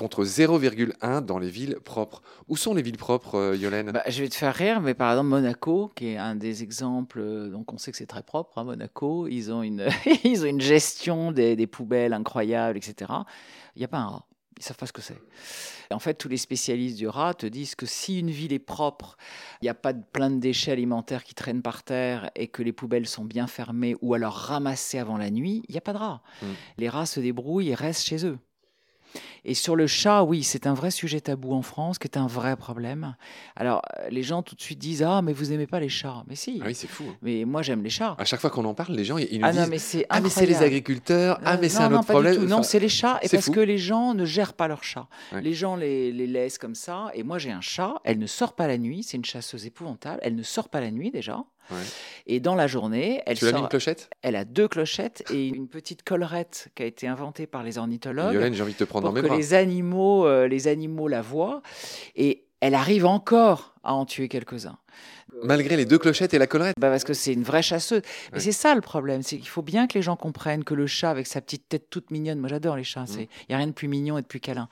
contre 0.00 0.24
0,1 0.24 1.20
dans 1.20 1.38
les 1.38 1.50
villes 1.50 1.76
propres. 1.84 2.22
Où 2.48 2.56
sont 2.56 2.72
les 2.72 2.80
villes 2.80 2.96
propres, 2.96 3.54
Yolène 3.54 3.92
bah, 3.92 4.02
Je 4.08 4.22
vais 4.22 4.30
te 4.30 4.34
faire 4.34 4.54
rire, 4.54 4.80
mais 4.80 4.94
par 4.94 5.10
exemple 5.10 5.28
Monaco, 5.28 5.92
qui 5.94 6.08
est 6.08 6.16
un 6.16 6.36
des 6.36 6.62
exemples, 6.62 7.50
donc 7.50 7.70
on 7.70 7.76
sait 7.76 7.90
que 7.90 7.98
c'est 7.98 8.06
très 8.06 8.22
propre, 8.22 8.56
hein, 8.56 8.64
Monaco, 8.64 9.28
ils 9.28 9.52
ont 9.52 9.62
une, 9.62 9.86
ils 10.24 10.42
ont 10.42 10.48
une 10.48 10.62
gestion 10.62 11.32
des, 11.32 11.54
des 11.54 11.66
poubelles 11.66 12.14
incroyable, 12.14 12.78
etc. 12.78 13.12
Il 13.76 13.80
n'y 13.80 13.84
a 13.84 13.88
pas 13.88 13.98
un 13.98 14.08
rat. 14.08 14.26
Ils 14.58 14.62
savent 14.62 14.78
pas 14.78 14.86
ce 14.86 14.92
que 14.92 15.02
c'est. 15.02 15.18
En 15.90 15.98
fait, 15.98 16.14
tous 16.14 16.28
les 16.28 16.38
spécialistes 16.38 16.96
du 16.96 17.08
rat 17.08 17.34
te 17.34 17.46
disent 17.46 17.74
que 17.74 17.86
si 17.86 18.20
une 18.20 18.30
ville 18.30 18.54
est 18.54 18.58
propre, 18.58 19.18
il 19.60 19.66
n'y 19.66 19.70
a 19.70 19.74
pas 19.74 19.92
de, 19.92 20.02
plein 20.12 20.30
de 20.30 20.38
déchets 20.38 20.72
alimentaires 20.72 21.24
qui 21.24 21.34
traînent 21.34 21.62
par 21.62 21.82
terre 21.82 22.30
et 22.36 22.48
que 22.48 22.62
les 22.62 22.72
poubelles 22.72 23.06
sont 23.06 23.24
bien 23.24 23.46
fermées 23.46 23.96
ou 24.00 24.14
alors 24.14 24.34
ramassées 24.34 24.98
avant 24.98 25.18
la 25.18 25.30
nuit, 25.30 25.62
il 25.68 25.72
n'y 25.72 25.78
a 25.78 25.82
pas 25.82 25.92
de 25.92 25.98
rats. 25.98 26.22
Hmm. 26.40 26.52
Les 26.78 26.88
rats 26.88 27.06
se 27.06 27.20
débrouillent 27.20 27.70
et 27.70 27.74
restent 27.74 28.06
chez 28.06 28.24
eux. 28.24 28.38
Et 29.44 29.54
sur 29.54 29.76
le 29.76 29.86
chat, 29.86 30.22
oui, 30.22 30.42
c'est 30.42 30.66
un 30.66 30.74
vrai 30.74 30.90
sujet 30.90 31.20
tabou 31.20 31.54
en 31.54 31.62
France, 31.62 31.98
qui 31.98 32.06
est 32.06 32.18
un 32.18 32.26
vrai 32.26 32.56
problème. 32.56 33.16
Alors, 33.56 33.82
euh, 33.98 34.08
les 34.10 34.22
gens 34.22 34.42
tout 34.42 34.54
de 34.54 34.60
suite 34.60 34.78
disent 34.78 35.02
Ah, 35.02 35.22
mais 35.22 35.32
vous 35.32 35.46
n'aimez 35.46 35.66
pas 35.66 35.80
les 35.80 35.88
chats. 35.88 36.24
Mais 36.28 36.36
si. 36.36 36.60
Ah 36.62 36.66
oui, 36.66 36.74
c'est 36.74 36.86
fou. 36.86 37.04
Hein. 37.08 37.16
Mais 37.22 37.44
moi, 37.44 37.62
j'aime 37.62 37.82
les 37.82 37.90
chats. 37.90 38.16
À 38.18 38.24
chaque 38.24 38.40
fois 38.40 38.50
qu'on 38.50 38.64
en 38.64 38.74
parle, 38.74 38.94
les 38.94 39.04
gens, 39.04 39.18
ils 39.18 39.40
nous 39.40 39.46
ah 39.46 39.52
disent 39.52 39.68
mais 39.68 39.78
c'est 39.78 40.06
Ah, 40.08 40.20
mais 40.20 40.28
c'est 40.28 40.46
les 40.46 40.62
agriculteurs. 40.62 41.40
Ah, 41.44 41.56
mais 41.56 41.68
c'est 41.68 41.78
un 41.78 41.92
autre 41.92 42.06
problème. 42.06 42.44
non, 42.44 42.62
c'est 42.62 42.80
les 42.80 42.88
chats. 42.88 43.18
Et 43.22 43.28
parce 43.28 43.50
que 43.50 43.60
les 43.60 43.78
gens 43.78 44.14
ne 44.14 44.24
gèrent 44.24 44.54
pas 44.54 44.68
leurs 44.68 44.84
chats. 44.84 45.08
Les 45.32 45.54
gens 45.54 45.76
les, 45.76 46.12
les, 46.12 46.26
laissent 46.26 46.58
comme 46.58 46.74
ça. 46.74 47.10
Et 47.14 47.22
moi, 47.22 47.38
j'ai 47.38 47.50
un 47.50 47.60
chat. 47.60 47.94
Elle 48.04 48.18
ne 48.18 48.26
sort 48.26 48.54
pas 48.54 48.66
la 48.66 48.78
nuit. 48.78 49.02
C'est 49.02 49.16
une 49.16 49.24
chasseuse 49.24 49.66
épouvantable. 49.66 50.20
Elle 50.22 50.36
ne 50.36 50.42
sort 50.42 50.68
pas 50.68 50.80
la 50.80 50.90
nuit 50.90 51.10
déjà. 51.10 51.44
Et 52.26 52.40
dans 52.40 52.54
la 52.54 52.66
journée, 52.66 53.22
elle 53.26 53.38
tu 53.38 53.46
sort, 53.46 53.54
mis 53.54 53.60
une 53.60 53.68
clochette? 53.68 54.10
Elle 54.22 54.36
a 54.36 54.44
deux 54.44 54.68
clochettes 54.68 55.24
et 55.32 55.48
une 55.48 55.68
petite 55.68 56.02
collerette 56.02 56.68
qui 56.74 56.82
a 56.82 56.86
été 56.86 57.06
inventée 57.06 57.46
par 57.46 57.62
les 57.62 57.78
ornithologues. 57.78 58.34
Yolène, 58.34 58.54
j'ai 58.54 58.62
envie 58.62 58.72
de 58.72 58.78
te 58.78 58.84
prendre 58.84 59.06
pour 59.06 59.14
dans 59.14 59.22
mes 59.22 59.28
que 59.28 59.34
les 59.34 59.54
animaux, 59.54 60.26
euh, 60.26 60.46
les 60.46 60.68
animaux 60.68 61.08
la 61.08 61.22
voient. 61.22 61.62
Et 62.16 62.44
elle 62.60 62.74
arrive 62.74 63.06
encore 63.06 63.74
à 63.82 63.94
en 63.94 64.04
tuer 64.04 64.28
quelques-uns. 64.28 64.78
Malgré 65.42 65.76
les 65.76 65.86
deux 65.86 65.98
clochettes 65.98 66.34
et 66.34 66.38
la 66.38 66.46
collerette 66.46 66.76
bah 66.78 66.90
Parce 66.90 67.04
que 67.04 67.14
c'est 67.14 67.32
une 67.32 67.42
vraie 67.42 67.62
chasseuse. 67.62 68.02
Mais 68.32 68.40
c'est 68.40 68.52
ça 68.52 68.74
le 68.74 68.80
problème, 68.80 69.22
c'est 69.22 69.38
qu'il 69.38 69.48
faut 69.48 69.62
bien 69.62 69.86
que 69.86 69.94
les 69.94 70.02
gens 70.02 70.16
comprennent 70.16 70.64
que 70.64 70.74
le 70.74 70.86
chat, 70.86 71.10
avec 71.10 71.26
sa 71.26 71.40
petite 71.40 71.68
tête 71.68 71.88
toute 71.88 72.10
mignonne, 72.10 72.38
moi 72.38 72.48
j'adore 72.48 72.76
les 72.76 72.84
chats, 72.84 73.04
il 73.08 73.22
mmh. 73.22 73.26
n'y 73.48 73.54
a 73.54 73.58
rien 73.58 73.66
de 73.68 73.72
plus 73.72 73.88
mignon 73.88 74.18
et 74.18 74.22
de 74.22 74.26
plus 74.26 74.40
câlin. 74.40 74.68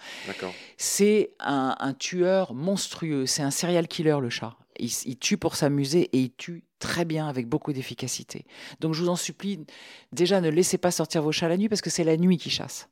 C'est 0.76 1.30
un, 1.40 1.76
un, 1.78 1.94
tueur 1.94 2.54
monstrueux, 2.54 3.26
c'est 3.26 3.42
un 3.42 3.50
serial 3.50 3.88
killer 3.88 4.18
le 4.20 4.30
chat. 4.30 4.56
Il, 4.78 4.90
il 5.06 5.16
tue 5.16 5.38
pour 5.38 5.56
s'amuser 5.56 6.10
et 6.12 6.18
il 6.18 6.30
tue 6.32 6.64
très 6.78 7.04
bien, 7.04 7.28
avec 7.28 7.46
beaucoup 7.46 7.72
d'efficacité. 7.72 8.44
Donc 8.80 8.94
je 8.94 9.02
vous 9.02 9.08
en 9.08 9.16
supplie, 9.16 9.64
déjà 10.12 10.40
ne 10.40 10.48
laissez 10.50 10.78
pas 10.78 10.90
sortir 10.90 11.22
vos 11.22 11.32
chats 11.32 11.48
la 11.48 11.56
nuit 11.56 11.68
parce 11.68 11.80
que 11.80 11.90
c'est 11.90 12.04
la 12.04 12.16
nuit 12.16 12.38
qui 12.38 12.50
chasse. 12.50 12.88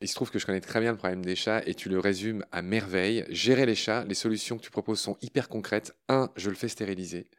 Il 0.00 0.08
se 0.08 0.14
trouve 0.14 0.30
que 0.30 0.38
je 0.38 0.46
connais 0.46 0.60
très 0.60 0.80
bien 0.80 0.92
le 0.92 0.98
problème 0.98 1.24
des 1.24 1.36
chats 1.36 1.62
et 1.66 1.74
tu 1.74 1.88
le 1.88 1.98
résumes 1.98 2.44
à 2.52 2.62
merveille. 2.62 3.24
Gérer 3.30 3.66
les 3.66 3.74
chats, 3.74 4.04
les 4.04 4.14
solutions 4.14 4.58
que 4.58 4.62
tu 4.62 4.70
proposes 4.70 5.00
sont 5.00 5.16
hyper 5.22 5.48
concrètes. 5.48 5.94
Un, 6.08 6.30
je 6.36 6.50
le 6.50 6.56
fais 6.56 6.68
stériliser. 6.68 7.30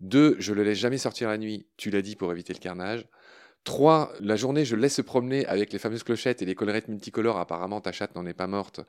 Deux, 0.00 0.34
je 0.40 0.52
le 0.52 0.64
laisse 0.64 0.78
jamais 0.78 0.98
sortir 0.98 1.28
la 1.28 1.38
nuit, 1.38 1.66
tu 1.76 1.90
l'as 1.90 2.02
dit, 2.02 2.16
pour 2.16 2.32
éviter 2.32 2.52
le 2.52 2.58
carnage. 2.58 3.06
3. 3.64 4.12
La 4.20 4.36
journée, 4.36 4.64
je 4.64 4.74
laisse 4.74 4.94
se 4.94 5.02
promener 5.02 5.46
avec 5.46 5.72
les 5.72 5.78
fameuses 5.78 6.02
clochettes 6.02 6.42
et 6.42 6.44
les 6.44 6.54
collerettes 6.54 6.88
multicolores. 6.88 7.38
Apparemment, 7.38 7.80
ta 7.80 7.92
chatte 7.92 8.14
n'en 8.16 8.26
est 8.26 8.34
pas 8.34 8.48
morte. 8.48 8.80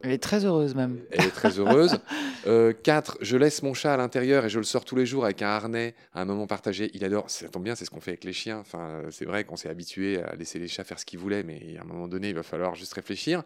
Elle 0.00 0.12
est 0.12 0.22
très 0.22 0.44
heureuse 0.44 0.74
même. 0.74 1.00
Elle 1.10 1.26
est 1.26 1.30
très 1.30 1.58
heureuse. 1.58 1.92
4. 1.92 2.02
Euh, 2.44 2.72
je 3.20 3.36
laisse 3.36 3.62
mon 3.62 3.74
chat 3.74 3.94
à 3.94 3.96
l'intérieur 3.96 4.44
et 4.44 4.48
je 4.48 4.58
le 4.58 4.64
sors 4.64 4.84
tous 4.84 4.96
les 4.96 5.06
jours 5.06 5.24
avec 5.24 5.42
un 5.42 5.48
harnais 5.48 5.94
à 6.12 6.22
un 6.22 6.24
moment 6.24 6.46
partagé. 6.46 6.90
Il 6.94 7.04
adore. 7.04 7.30
Ça 7.30 7.48
tombe 7.48 7.62
bien, 7.62 7.74
c'est 7.74 7.84
ce 7.84 7.90
qu'on 7.90 8.00
fait 8.00 8.12
avec 8.12 8.24
les 8.24 8.32
chiens. 8.32 8.58
Enfin, 8.58 9.02
c'est 9.10 9.24
vrai 9.24 9.44
qu'on 9.44 9.56
s'est 9.56 9.68
habitué 9.68 10.20
à 10.22 10.34
laisser 10.34 10.58
les 10.58 10.68
chats 10.68 10.84
faire 10.84 10.98
ce 10.98 11.04
qu'ils 11.04 11.18
voulaient, 11.18 11.42
mais 11.42 11.76
à 11.78 11.82
un 11.82 11.84
moment 11.84 12.08
donné, 12.08 12.30
il 12.30 12.34
va 12.34 12.42
falloir 12.42 12.74
juste 12.74 12.94
réfléchir. 12.94 13.42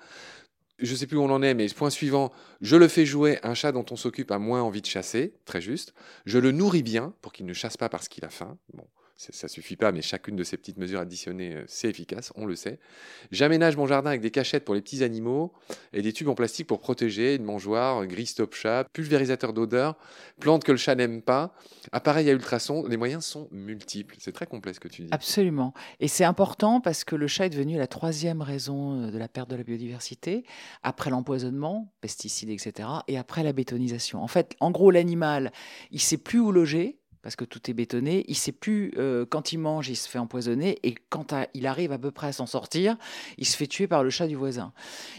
Je 0.78 0.94
sais 0.94 1.06
plus 1.06 1.16
où 1.16 1.22
on 1.22 1.30
en 1.30 1.42
est, 1.42 1.54
mais 1.54 1.66
point 1.68 1.90
suivant, 1.90 2.32
je 2.60 2.76
le 2.76 2.88
fais 2.88 3.06
jouer. 3.06 3.38
Un 3.42 3.54
chat 3.54 3.72
dont 3.72 3.86
on 3.90 3.96
s'occupe 3.96 4.30
a 4.30 4.38
moins 4.38 4.62
envie 4.62 4.82
de 4.82 4.86
chasser, 4.86 5.34
très 5.46 5.60
juste. 5.60 5.94
Je 6.26 6.38
le 6.38 6.52
nourris 6.52 6.82
bien 6.82 7.14
pour 7.22 7.32
qu'il 7.32 7.46
ne 7.46 7.54
chasse 7.54 7.76
pas 7.76 7.88
parce 7.88 8.08
qu'il 8.08 8.24
a 8.24 8.28
faim. 8.28 8.58
Bon, 8.74 8.84
ça 9.16 9.48
suffit 9.48 9.76
pas, 9.76 9.92
mais 9.92 10.02
chacune 10.02 10.36
de 10.36 10.44
ces 10.44 10.58
petites 10.58 10.76
mesures 10.76 11.00
additionnées, 11.00 11.54
euh, 11.54 11.64
c'est 11.66 11.88
efficace, 11.88 12.32
on 12.36 12.44
le 12.44 12.54
sait. 12.54 12.78
J'aménage 13.30 13.76
mon 13.76 13.86
jardin 13.86 14.10
avec 14.10 14.20
des 14.20 14.30
cachettes 14.30 14.64
pour 14.64 14.74
les 14.74 14.82
petits 14.82 15.02
animaux 15.02 15.54
et 15.94 16.02
des 16.02 16.12
tubes 16.12 16.28
en 16.28 16.34
plastique 16.34 16.66
pour 16.66 16.80
protéger, 16.80 17.36
une 17.36 17.44
mangeoire, 17.44 18.06
gris 18.06 18.26
stop 18.26 18.54
chat, 18.54 18.84
pulvérisateur 18.92 19.54
d'odeur, 19.54 19.96
plantes 20.38 20.64
que 20.64 20.72
le 20.72 20.76
chat 20.76 20.94
n'aime 20.94 21.22
pas, 21.22 21.54
appareil 21.92 22.28
à 22.28 22.32
ultrasons. 22.32 22.86
Les 22.86 22.98
moyens 22.98 23.24
sont 23.24 23.48
multiples. 23.52 24.16
C'est 24.18 24.32
très 24.32 24.46
complet 24.46 24.74
ce 24.74 24.80
que 24.80 24.88
tu 24.88 25.02
dis. 25.02 25.08
Absolument. 25.12 25.72
Et 26.00 26.08
c'est 26.08 26.24
important 26.24 26.82
parce 26.82 27.04
que 27.04 27.16
le 27.16 27.26
chat 27.26 27.46
est 27.46 27.50
devenu 27.50 27.78
la 27.78 27.86
troisième 27.86 28.42
raison 28.42 29.00
euh, 29.00 29.10
de 29.10 29.18
la 29.18 29.28
perte 29.28 29.48
de 29.48 29.56
la 29.56 29.62
biodiversité, 29.62 30.44
après 30.82 31.08
l'empoisonnement, 31.08 31.90
pesticides, 32.02 32.50
etc., 32.50 32.88
et 33.08 33.16
après 33.16 33.42
la 33.42 33.54
bétonisation. 33.54 34.22
En 34.22 34.28
fait, 34.28 34.56
en 34.60 34.70
gros, 34.70 34.90
l'animal, 34.90 35.52
il 35.90 36.00
sait 36.00 36.18
plus 36.18 36.38
où 36.38 36.52
loger 36.52 36.98
parce 37.26 37.34
que 37.34 37.44
tout 37.44 37.68
est 37.68 37.74
bétonné. 37.74 38.24
Il 38.28 38.36
sait 38.36 38.52
plus 38.52 38.92
euh, 38.98 39.26
quand 39.28 39.50
il 39.50 39.58
mange, 39.58 39.88
il 39.88 39.96
se 39.96 40.08
fait 40.08 40.20
empoisonner 40.20 40.78
et 40.84 40.94
quand 41.10 41.34
il 41.54 41.66
arrive 41.66 41.90
à 41.90 41.98
peu 41.98 42.12
près 42.12 42.28
à 42.28 42.32
s'en 42.32 42.46
sortir, 42.46 42.96
il 43.36 43.44
se 43.44 43.56
fait 43.56 43.66
tuer 43.66 43.88
par 43.88 44.04
le 44.04 44.10
chat 44.10 44.28
du 44.28 44.36
voisin. 44.36 44.72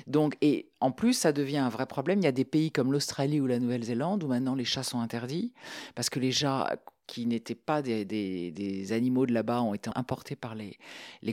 Donc 0.08 0.38
et 0.40 0.70
en 0.80 0.92
plus, 0.92 1.12
ça 1.12 1.34
devient 1.34 1.58
un 1.58 1.68
vrai 1.68 1.86
problème. 1.86 2.20
Il 2.20 2.24
y 2.24 2.28
a 2.28 2.32
des 2.32 2.46
pays 2.46 2.72
comme 2.72 2.94
l'Australie 2.94 3.42
ou 3.42 3.46
la 3.46 3.60
Nouvelle-Zélande 3.60 4.24
où 4.24 4.28
maintenant 4.28 4.56
les 4.56 4.64
chats 4.64 4.84
sont 4.84 5.02
interdits 5.02 5.52
parce 5.96 6.10
que 6.10 6.22
les 6.22 6.32
chats 6.32 6.78
qui 7.08 7.26
n'étaient 7.26 7.56
pas 7.56 7.82
des, 7.82 8.92
animaux 8.92 9.26
de 9.26 9.34
là-bas 9.34 9.62
ont 9.62 9.74
été 9.74 9.90
importés 9.96 10.36
par 10.36 10.56
les, 10.56 10.78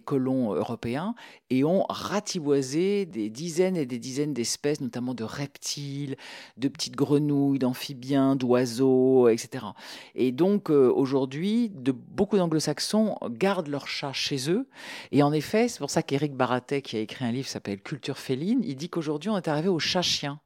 colons 0.01 0.55
européens 0.55 1.15
et 1.51 1.65
ont 1.65 1.85
ratiboisé 1.89 3.07
des 3.07 3.29
dizaines 3.29 3.77
et 3.77 3.87
des 3.87 3.99
dizaines 3.99 4.33
d'espèces, 4.33 4.81
notamment 4.81 5.15
de 5.15 5.25
reptiles, 5.25 6.17
de 6.57 6.69
petites 6.69 6.97
grenouilles, 6.97 7.59
d'amphibiens, 7.59 8.37
d'oiseaux, 8.37 9.29
etc. 9.29 9.67
Et 10.15 10.33
donc 10.33 10.71
euh, 10.71 10.91
aujourd'hui, 10.95 11.71
beaucoup 11.71 12.37
d'anglo-saxons 12.37 13.17
gardent 13.31 13.69
leurs 13.69 13.89
chats 13.89 14.13
chez 14.13 14.51
eux. 14.51 14.69
Et 15.11 15.23
en 15.23 15.33
effet, 15.33 15.69
c'est 15.69 15.79
pour 15.79 15.91
ça 15.91 16.03
qu'Éric 16.03 16.35
Baratet, 16.35 16.83
qui 16.83 16.97
a 16.97 17.01
écrit 17.01 17.25
un 17.25 17.33
livre 17.33 17.47
qui 17.47 17.53
s'appelle 17.53 17.81
Culture 17.81 18.19
féline, 18.19 18.61
il 18.63 18.77
dit 18.77 18.89
qu'aujourd'hui 18.89 19.31
on 19.31 19.37
est 19.37 19.49
arrivé 19.49 19.69
au 19.69 19.79
chat-chien. 19.79 20.41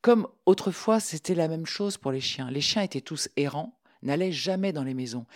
Comme 0.00 0.28
autrefois, 0.46 1.00
c'était 1.00 1.34
la 1.34 1.48
même 1.48 1.66
chose 1.66 1.96
pour 1.96 2.12
les 2.12 2.20
chiens. 2.20 2.50
Les 2.50 2.60
chiens 2.60 2.82
étaient 2.82 3.00
tous 3.00 3.30
errants 3.36 3.72
n'allait 4.04 4.32
jamais 4.32 4.72
dans 4.72 4.84
les 4.84 4.94
maisons. 4.94 5.26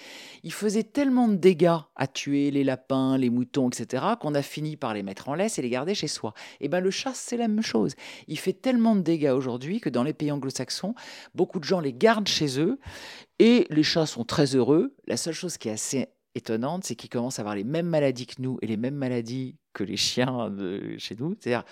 Il 0.42 0.52
faisait 0.52 0.84
tellement 0.84 1.28
de 1.28 1.34
dégâts 1.34 1.78
à 1.96 2.06
tuer 2.06 2.50
les 2.50 2.64
lapins, 2.64 3.18
les 3.18 3.30
moutons, 3.30 3.68
etc., 3.68 4.04
qu'on 4.20 4.34
a 4.34 4.42
fini 4.42 4.76
par 4.76 4.94
les 4.94 5.02
mettre 5.02 5.28
en 5.28 5.34
laisse 5.34 5.58
et 5.58 5.62
les 5.62 5.70
garder 5.70 5.94
chez 5.94 6.08
soi. 6.08 6.34
Et 6.60 6.66
eh 6.66 6.68
bien 6.68 6.80
le 6.80 6.90
chat, 6.90 7.12
c'est 7.14 7.36
la 7.36 7.48
même 7.48 7.62
chose. 7.62 7.94
Il 8.26 8.38
fait 8.38 8.52
tellement 8.52 8.94
de 8.94 9.00
dégâts 9.00 9.32
aujourd'hui 9.34 9.80
que 9.80 9.88
dans 9.88 10.02
les 10.02 10.12
pays 10.12 10.30
anglo-saxons, 10.30 10.94
beaucoup 11.34 11.58
de 11.58 11.64
gens 11.64 11.80
les 11.80 11.92
gardent 11.92 12.28
chez 12.28 12.60
eux 12.60 12.78
et 13.38 13.66
les 13.70 13.82
chats 13.82 14.06
sont 14.06 14.24
très 14.24 14.54
heureux. 14.54 14.94
La 15.06 15.16
seule 15.16 15.34
chose 15.34 15.58
qui 15.58 15.68
est 15.68 15.72
assez 15.72 16.06
étonnante, 16.34 16.84
c'est 16.84 16.94
qu'ils 16.94 17.10
commencent 17.10 17.38
à 17.38 17.42
avoir 17.42 17.56
les 17.56 17.64
mêmes 17.64 17.88
maladies 17.88 18.26
que 18.26 18.40
nous 18.40 18.58
et 18.62 18.66
les 18.66 18.76
mêmes 18.76 18.94
maladies 18.94 19.56
que 19.72 19.84
les 19.84 19.96
chiens 19.96 20.52
chez 20.98 21.16
nous, 21.18 21.36
c'est-à-dire 21.38 21.64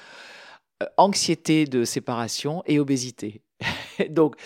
euh, 0.83 0.87
anxiété 0.97 1.65
de 1.65 1.85
séparation 1.85 2.63
et 2.67 2.79
obésité. 2.79 3.43
Donc, 4.11 4.37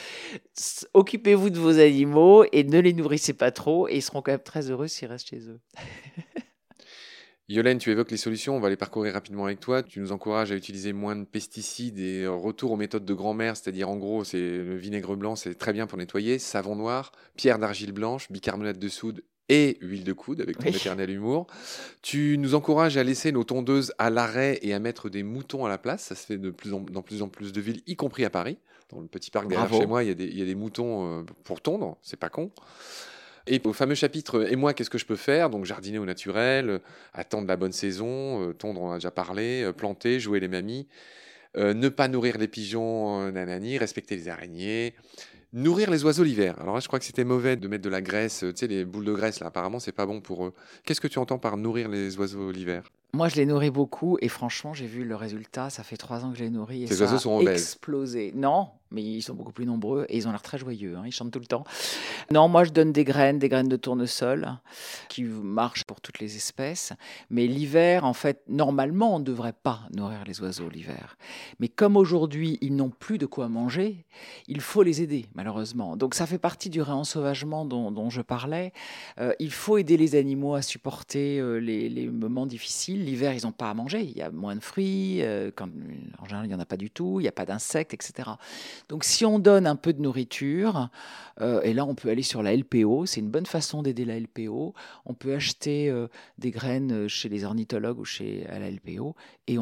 occupez-vous 0.94 1.50
de 1.50 1.58
vos 1.58 1.78
animaux 1.78 2.44
et 2.52 2.64
ne 2.64 2.78
les 2.78 2.92
nourrissez 2.92 3.32
pas 3.32 3.50
trop 3.50 3.88
et 3.88 3.96
ils 3.96 4.02
seront 4.02 4.22
quand 4.22 4.32
même 4.32 4.42
très 4.42 4.70
heureux 4.70 4.88
s'ils 4.88 5.08
restent 5.08 5.28
chez 5.28 5.48
eux. 5.48 5.60
Yolène, 7.48 7.78
tu 7.78 7.90
évoques 7.90 8.12
les 8.12 8.16
solutions, 8.16 8.56
on 8.56 8.60
va 8.60 8.68
les 8.68 8.76
parcourir 8.76 9.12
rapidement 9.14 9.46
avec 9.46 9.58
toi. 9.58 9.82
Tu 9.82 9.98
nous 9.98 10.12
encourages 10.12 10.52
à 10.52 10.54
utiliser 10.54 10.92
moins 10.92 11.16
de 11.16 11.24
pesticides 11.24 11.98
et 11.98 12.28
retour 12.28 12.70
aux 12.70 12.76
méthodes 12.76 13.04
de 13.04 13.14
grand-mère, 13.14 13.56
c'est-à-dire 13.56 13.88
en 13.88 13.96
gros, 13.96 14.22
c'est 14.22 14.38
le 14.38 14.76
vinaigre 14.76 15.16
blanc, 15.16 15.34
c'est 15.34 15.56
très 15.56 15.72
bien 15.72 15.88
pour 15.88 15.98
nettoyer, 15.98 16.38
savon 16.38 16.76
noir, 16.76 17.10
pierre 17.34 17.58
d'argile 17.58 17.90
blanche, 17.90 18.30
bicarbonate 18.30 18.78
de 18.78 18.88
soude 18.88 19.24
et 19.48 19.78
huile 19.80 20.04
de 20.04 20.12
coude 20.12 20.40
avec 20.40 20.58
ton 20.58 20.68
éternel 20.68 21.10
humour. 21.10 21.48
Tu 22.02 22.38
nous 22.38 22.54
encourages 22.54 22.96
à 22.96 23.02
laisser 23.02 23.32
nos 23.32 23.42
tondeuses 23.42 23.92
à 23.98 24.10
l'arrêt 24.10 24.60
et 24.62 24.72
à 24.72 24.78
mettre 24.78 25.10
des 25.10 25.24
moutons 25.24 25.66
à 25.66 25.68
la 25.68 25.76
place. 25.76 26.04
Ça 26.04 26.14
se 26.14 26.24
fait 26.24 26.38
de 26.38 26.50
plus 26.50 26.72
en, 26.72 26.80
dans 26.80 27.02
plus 27.02 27.20
en 27.20 27.28
plus 27.28 27.52
de 27.52 27.60
villes, 27.60 27.82
y 27.88 27.96
compris 27.96 28.24
à 28.24 28.30
Paris. 28.30 28.58
Dans 28.92 29.00
le 29.00 29.06
petit 29.06 29.30
parc 29.30 29.48
derrière 29.48 29.72
chez 29.72 29.86
moi, 29.86 30.02
il 30.02 30.08
y, 30.08 30.12
a 30.12 30.14
des, 30.14 30.24
il 30.24 30.38
y 30.38 30.42
a 30.42 30.44
des 30.44 30.54
moutons 30.54 31.20
euh, 31.20 31.22
pour 31.44 31.60
tondre, 31.60 31.96
c'est 32.02 32.18
pas 32.18 32.28
con. 32.28 32.50
Et 33.46 33.60
au 33.64 33.72
fameux 33.72 33.94
chapitre 33.94 34.46
Et 34.50 34.56
moi, 34.56 34.74
qu'est-ce 34.74 34.90
que 34.90 34.98
je 34.98 35.06
peux 35.06 35.16
faire? 35.16 35.50
Donc, 35.50 35.64
jardiner 35.64 35.98
au 35.98 36.04
naturel, 36.04 36.80
attendre 37.14 37.48
la 37.48 37.56
bonne 37.56 37.72
saison, 37.72 38.48
euh, 38.48 38.52
tondre, 38.52 38.82
on 38.82 38.92
a 38.92 38.94
déjà 38.96 39.10
parlé, 39.10 39.62
euh, 39.62 39.72
planter, 39.72 40.20
jouer 40.20 40.40
les 40.40 40.48
mamies, 40.48 40.86
ne 41.56 41.88
pas 41.88 42.06
nourrir 42.06 42.38
les 42.38 42.46
pigeons, 42.46 43.32
nanani, 43.32 43.76
respecter 43.76 44.14
les 44.16 44.28
araignées, 44.28 44.94
Nourrir 45.52 45.90
les 45.90 46.04
oiseaux 46.04 46.22
l'hiver. 46.22 46.54
Alors 46.60 46.74
là, 46.74 46.80
je 46.80 46.86
crois 46.86 47.00
que 47.00 47.04
c'était 47.04 47.24
mauvais 47.24 47.56
de 47.56 47.66
mettre 47.66 47.82
de 47.82 47.88
la 47.88 48.00
graisse, 48.00 48.44
tu 48.50 48.52
sais, 48.54 48.68
les 48.68 48.84
boules 48.84 49.04
de 49.04 49.12
graisse, 49.12 49.40
là, 49.40 49.48
apparemment, 49.48 49.80
c'est 49.80 49.90
pas 49.90 50.06
bon 50.06 50.20
pour 50.20 50.46
eux. 50.46 50.54
Qu'est-ce 50.84 51.00
que 51.00 51.08
tu 51.08 51.18
entends 51.18 51.40
par 51.40 51.56
nourrir 51.56 51.88
les 51.88 52.16
oiseaux 52.18 52.52
l'hiver? 52.52 52.84
Moi, 53.12 53.28
je 53.28 53.36
les 53.36 53.46
nourris 53.46 53.70
beaucoup 53.70 54.18
et 54.20 54.28
franchement, 54.28 54.72
j'ai 54.74 54.86
vu 54.86 55.04
le 55.04 55.16
résultat. 55.16 55.70
Ça 55.70 55.82
fait 55.82 55.96
trois 55.96 56.24
ans 56.24 56.30
que 56.32 56.38
je 56.38 56.44
les 56.44 56.50
nourris 56.50 56.84
et 56.84 56.86
Ces 56.86 56.94
ça 56.96 57.04
oiseaux 57.04 57.16
a 57.16 57.18
sont 57.20 57.40
explosé. 57.40 58.32
Non, 58.34 58.68
mais 58.92 59.02
ils 59.02 59.22
sont 59.22 59.34
beaucoup 59.34 59.52
plus 59.52 59.66
nombreux 59.66 60.04
et 60.08 60.16
ils 60.16 60.26
ont 60.28 60.30
l'air 60.32 60.42
très 60.42 60.58
joyeux. 60.58 60.96
hein, 60.96 61.02
Ils 61.06 61.12
chantent 61.12 61.30
tout 61.32 61.38
le 61.40 61.46
temps. 61.46 61.64
Non, 62.32 62.48
moi, 62.48 62.64
je 62.64 62.70
donne 62.70 62.92
des 62.92 63.04
graines, 63.04 63.38
des 63.38 63.48
graines 63.48 63.68
de 63.68 63.76
tournesol 63.76 64.48
qui 65.08 65.22
marchent 65.24 65.84
pour 65.84 66.00
toutes 66.00 66.18
les 66.20 66.36
espèces. 66.36 66.92
Mais 67.30 67.46
l'hiver, 67.46 68.04
en 68.04 68.12
fait, 68.12 68.42
normalement, 68.48 69.16
on 69.16 69.18
ne 69.18 69.24
devrait 69.24 69.54
pas 69.60 69.80
nourrir 69.94 70.22
les 70.26 70.40
oiseaux 70.40 70.68
l'hiver. 70.68 71.16
Mais 71.58 71.68
comme 71.68 71.96
aujourd'hui, 71.96 72.58
ils 72.60 72.74
n'ont 72.74 72.90
plus 72.90 73.18
de 73.18 73.26
quoi 73.26 73.48
manger, 73.48 74.04
il 74.48 74.60
faut 74.60 74.82
les 74.82 75.02
aider, 75.02 75.26
malheureusement. 75.34 75.96
Donc, 75.96 76.14
ça 76.14 76.26
fait 76.26 76.38
partie 76.38 76.70
du 76.70 76.80
réensauvagement 76.82 77.64
dont, 77.64 77.90
dont 77.90 78.10
je 78.10 78.22
parlais. 78.22 78.72
Euh, 79.18 79.32
il 79.40 79.50
faut 79.52 79.78
aider 79.78 79.96
les 79.96 80.14
animaux 80.14 80.54
à 80.54 80.62
supporter 80.62 81.38
euh, 81.40 81.58
les, 81.58 81.88
les 81.88 82.06
moments 82.08 82.46
difficiles. 82.46 82.99
L'hiver, 83.04 83.32
ils 83.34 83.44
n'ont 83.44 83.52
pas 83.52 83.70
à 83.70 83.74
manger. 83.74 84.02
Il 84.02 84.16
y 84.16 84.22
a 84.22 84.30
moins 84.30 84.54
de 84.56 84.60
fruits. 84.60 85.22
euh, 85.22 85.50
quand- 85.54 85.68
en 86.18 86.24
général, 86.26 86.46
il 86.46 86.48
n'y 86.48 86.54
en 86.54 86.60
a 86.60 86.64
pas 86.66 86.76
du 86.76 86.90
tout. 86.90 87.20
Il 87.20 87.24
n'y 87.24 87.28
a 87.28 87.32
pas 87.32 87.46
d'insectes, 87.46 87.94
etc. 87.94 88.30
Donc, 88.88 89.04
si 89.04 89.24
on 89.24 89.38
donne 89.38 89.66
un 89.66 89.76
peu 89.76 89.92
de 89.92 90.00
nourriture, 90.00 90.88
euh, 91.40 91.60
et 91.62 91.72
là, 91.74 91.84
on 91.84 91.94
peut 91.94 92.08
aller 92.10 92.22
sur 92.22 92.42
la 92.42 92.52
LPO. 92.54 93.06
C'est 93.06 93.20
une 93.20 93.30
bonne 93.30 93.46
façon 93.46 93.82
d'aider 93.82 94.04
la 94.04 94.16
LPO. 94.18 94.74
On 95.06 95.14
peut 95.14 95.34
acheter 95.34 95.88
euh, 95.90 96.08
des 96.38 96.50
graines 96.50 96.92
euh, 96.92 97.08
chez 97.08 97.28
les 97.28 97.44
ornithologues 97.44 97.98
ou 97.98 98.04
chez 98.04 98.46
à 98.46 98.58
la 98.58 98.70
LPO, 98.70 99.14
et 99.46 99.56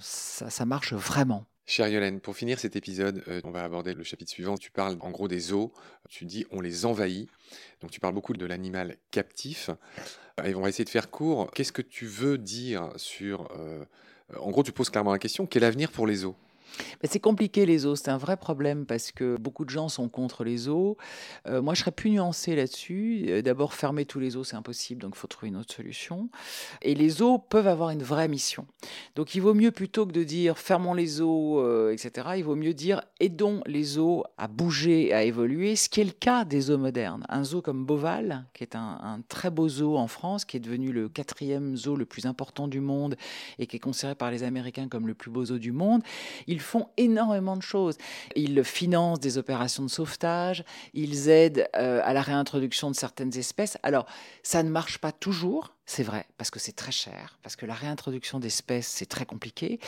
ça 0.00 0.64
marche 0.66 0.92
vraiment. 0.94 1.44
Chère 1.70 1.88
Yolène, 1.88 2.18
pour 2.18 2.34
finir 2.34 2.58
cet 2.58 2.76
épisode, 2.76 3.22
euh, 3.28 3.42
on 3.44 3.50
va 3.50 3.62
aborder 3.62 3.92
le 3.92 4.02
chapitre 4.02 4.30
suivant. 4.30 4.56
Tu 4.56 4.70
parles 4.70 4.96
en 5.00 5.10
gros 5.10 5.28
des 5.28 5.38
zoos, 5.38 5.70
tu 6.08 6.24
dis 6.24 6.46
on 6.50 6.62
les 6.62 6.86
envahit. 6.86 7.28
Donc 7.82 7.90
tu 7.90 8.00
parles 8.00 8.14
beaucoup 8.14 8.32
de 8.32 8.46
l'animal 8.46 8.96
captif. 9.10 9.68
Euh, 10.40 10.44
Et 10.44 10.54
on 10.54 10.62
va 10.62 10.70
essayer 10.70 10.86
de 10.86 10.88
faire 10.88 11.10
court. 11.10 11.50
Qu'est-ce 11.50 11.72
que 11.72 11.82
tu 11.82 12.06
veux 12.06 12.38
dire 12.38 12.90
sur... 12.96 13.50
euh, 13.58 13.84
en 14.40 14.50
gros, 14.50 14.62
tu 14.62 14.72
poses 14.72 14.88
clairement 14.88 15.12
la 15.12 15.18
question, 15.18 15.44
quel 15.44 15.62
avenir 15.62 15.92
pour 15.92 16.06
les 16.06 16.24
Mais 16.24 16.32
c'est 17.04 17.20
compliqué 17.20 17.66
les 17.66 17.78
zoos, 17.78 17.96
c'est 17.96 18.10
un 18.10 18.18
vrai 18.18 18.36
problème 18.36 18.86
parce 18.86 19.12
que 19.12 19.36
beaucoup 19.36 19.64
de 19.64 19.70
gens 19.70 19.88
sont 19.88 20.08
contre 20.08 20.44
les. 20.44 20.68
Euh, 20.68 21.62
moi, 21.62 21.74
je 21.74 21.80
serais 21.80 21.92
plus 21.92 22.10
nuancé 22.10 22.56
là-dessus. 22.56 23.26
Euh, 23.28 23.42
D'abord, 23.42 23.74
fermer 23.74 24.04
tous 24.04 24.20
les 24.20 24.30
zoos, 24.30 24.44
c'est 24.44 24.56
impossible, 24.56 25.02
donc 25.02 25.12
il 25.14 25.18
faut 25.18 25.28
trouver 25.28 25.48
une 25.48 25.56
autre 25.56 25.74
solution. 25.74 26.28
Et 26.82 26.94
les 26.94 27.08
zoos 27.08 27.38
peuvent 27.38 27.66
avoir 27.68 27.90
une 27.90 28.02
vraie 28.02 28.28
mission. 28.28 28.66
Donc 29.14 29.34
il 29.34 29.40
vaut 29.40 29.54
mieux 29.54 29.70
plutôt 29.70 30.06
que 30.06 30.12
de 30.12 30.24
dire 30.24 30.58
fermons 30.58 30.94
les 30.94 31.20
euh, 31.20 31.92
etc., 31.92 32.28
il 32.36 32.44
vaut 32.44 32.56
mieux 32.56 32.74
dire 32.74 33.02
aidons 33.20 33.62
les 33.66 33.82
zoos 33.82 34.24
à 34.36 34.48
bouger, 34.48 35.12
à 35.12 35.22
évoluer, 35.22 35.76
ce 35.76 35.88
qui 35.88 36.00
est 36.00 36.04
le 36.04 36.10
cas 36.10 36.44
des 36.44 36.62
zoos 36.62 36.78
modernes. 36.78 37.24
Un 37.28 37.44
zoo 37.44 37.62
comme 37.62 37.84
Beauval, 37.84 38.46
qui 38.52 38.64
est 38.64 38.76
un, 38.76 38.98
un 39.02 39.20
très 39.28 39.50
beau 39.50 39.68
zoo 39.68 39.96
en 39.96 40.08
France, 40.08 40.44
qui 40.44 40.56
est 40.56 40.60
devenu 40.60 40.92
le 40.92 41.08
quatrième 41.08 41.76
zoo 41.76 41.96
le 41.96 42.04
plus 42.04 42.26
important 42.26 42.68
du 42.68 42.80
monde 42.80 43.16
et 43.58 43.66
qui 43.66 43.76
est 43.76 43.80
considéré 43.80 44.14
par 44.14 44.30
les 44.30 44.42
Américains 44.42 44.88
comme 44.88 45.06
le 45.06 45.14
plus 45.14 45.30
beau 45.30 45.46
zoo 45.46 45.58
du 45.58 45.72
monde, 45.72 46.02
ils 46.58 46.62
font 46.62 46.88
énormément 46.96 47.56
de 47.56 47.62
choses. 47.62 47.96
Ils 48.34 48.64
financent 48.64 49.20
des 49.20 49.38
opérations 49.38 49.84
de 49.84 49.88
sauvetage, 49.88 50.64
ils 50.92 51.28
aident 51.28 51.68
euh, 51.76 52.00
à 52.02 52.12
la 52.12 52.20
réintroduction 52.20 52.90
de 52.90 52.96
certaines 52.96 53.36
espèces. 53.38 53.78
Alors, 53.84 54.06
ça 54.42 54.64
ne 54.64 54.70
marche 54.70 54.98
pas 54.98 55.12
toujours, 55.12 55.76
c'est 55.86 56.02
vrai, 56.02 56.26
parce 56.36 56.50
que 56.50 56.58
c'est 56.58 56.72
très 56.74 56.90
cher, 56.90 57.38
parce 57.44 57.54
que 57.54 57.64
la 57.64 57.74
réintroduction 57.74 58.40
d'espèces, 58.40 58.88
c'est 58.88 59.06
très 59.06 59.24
compliqué, 59.24 59.78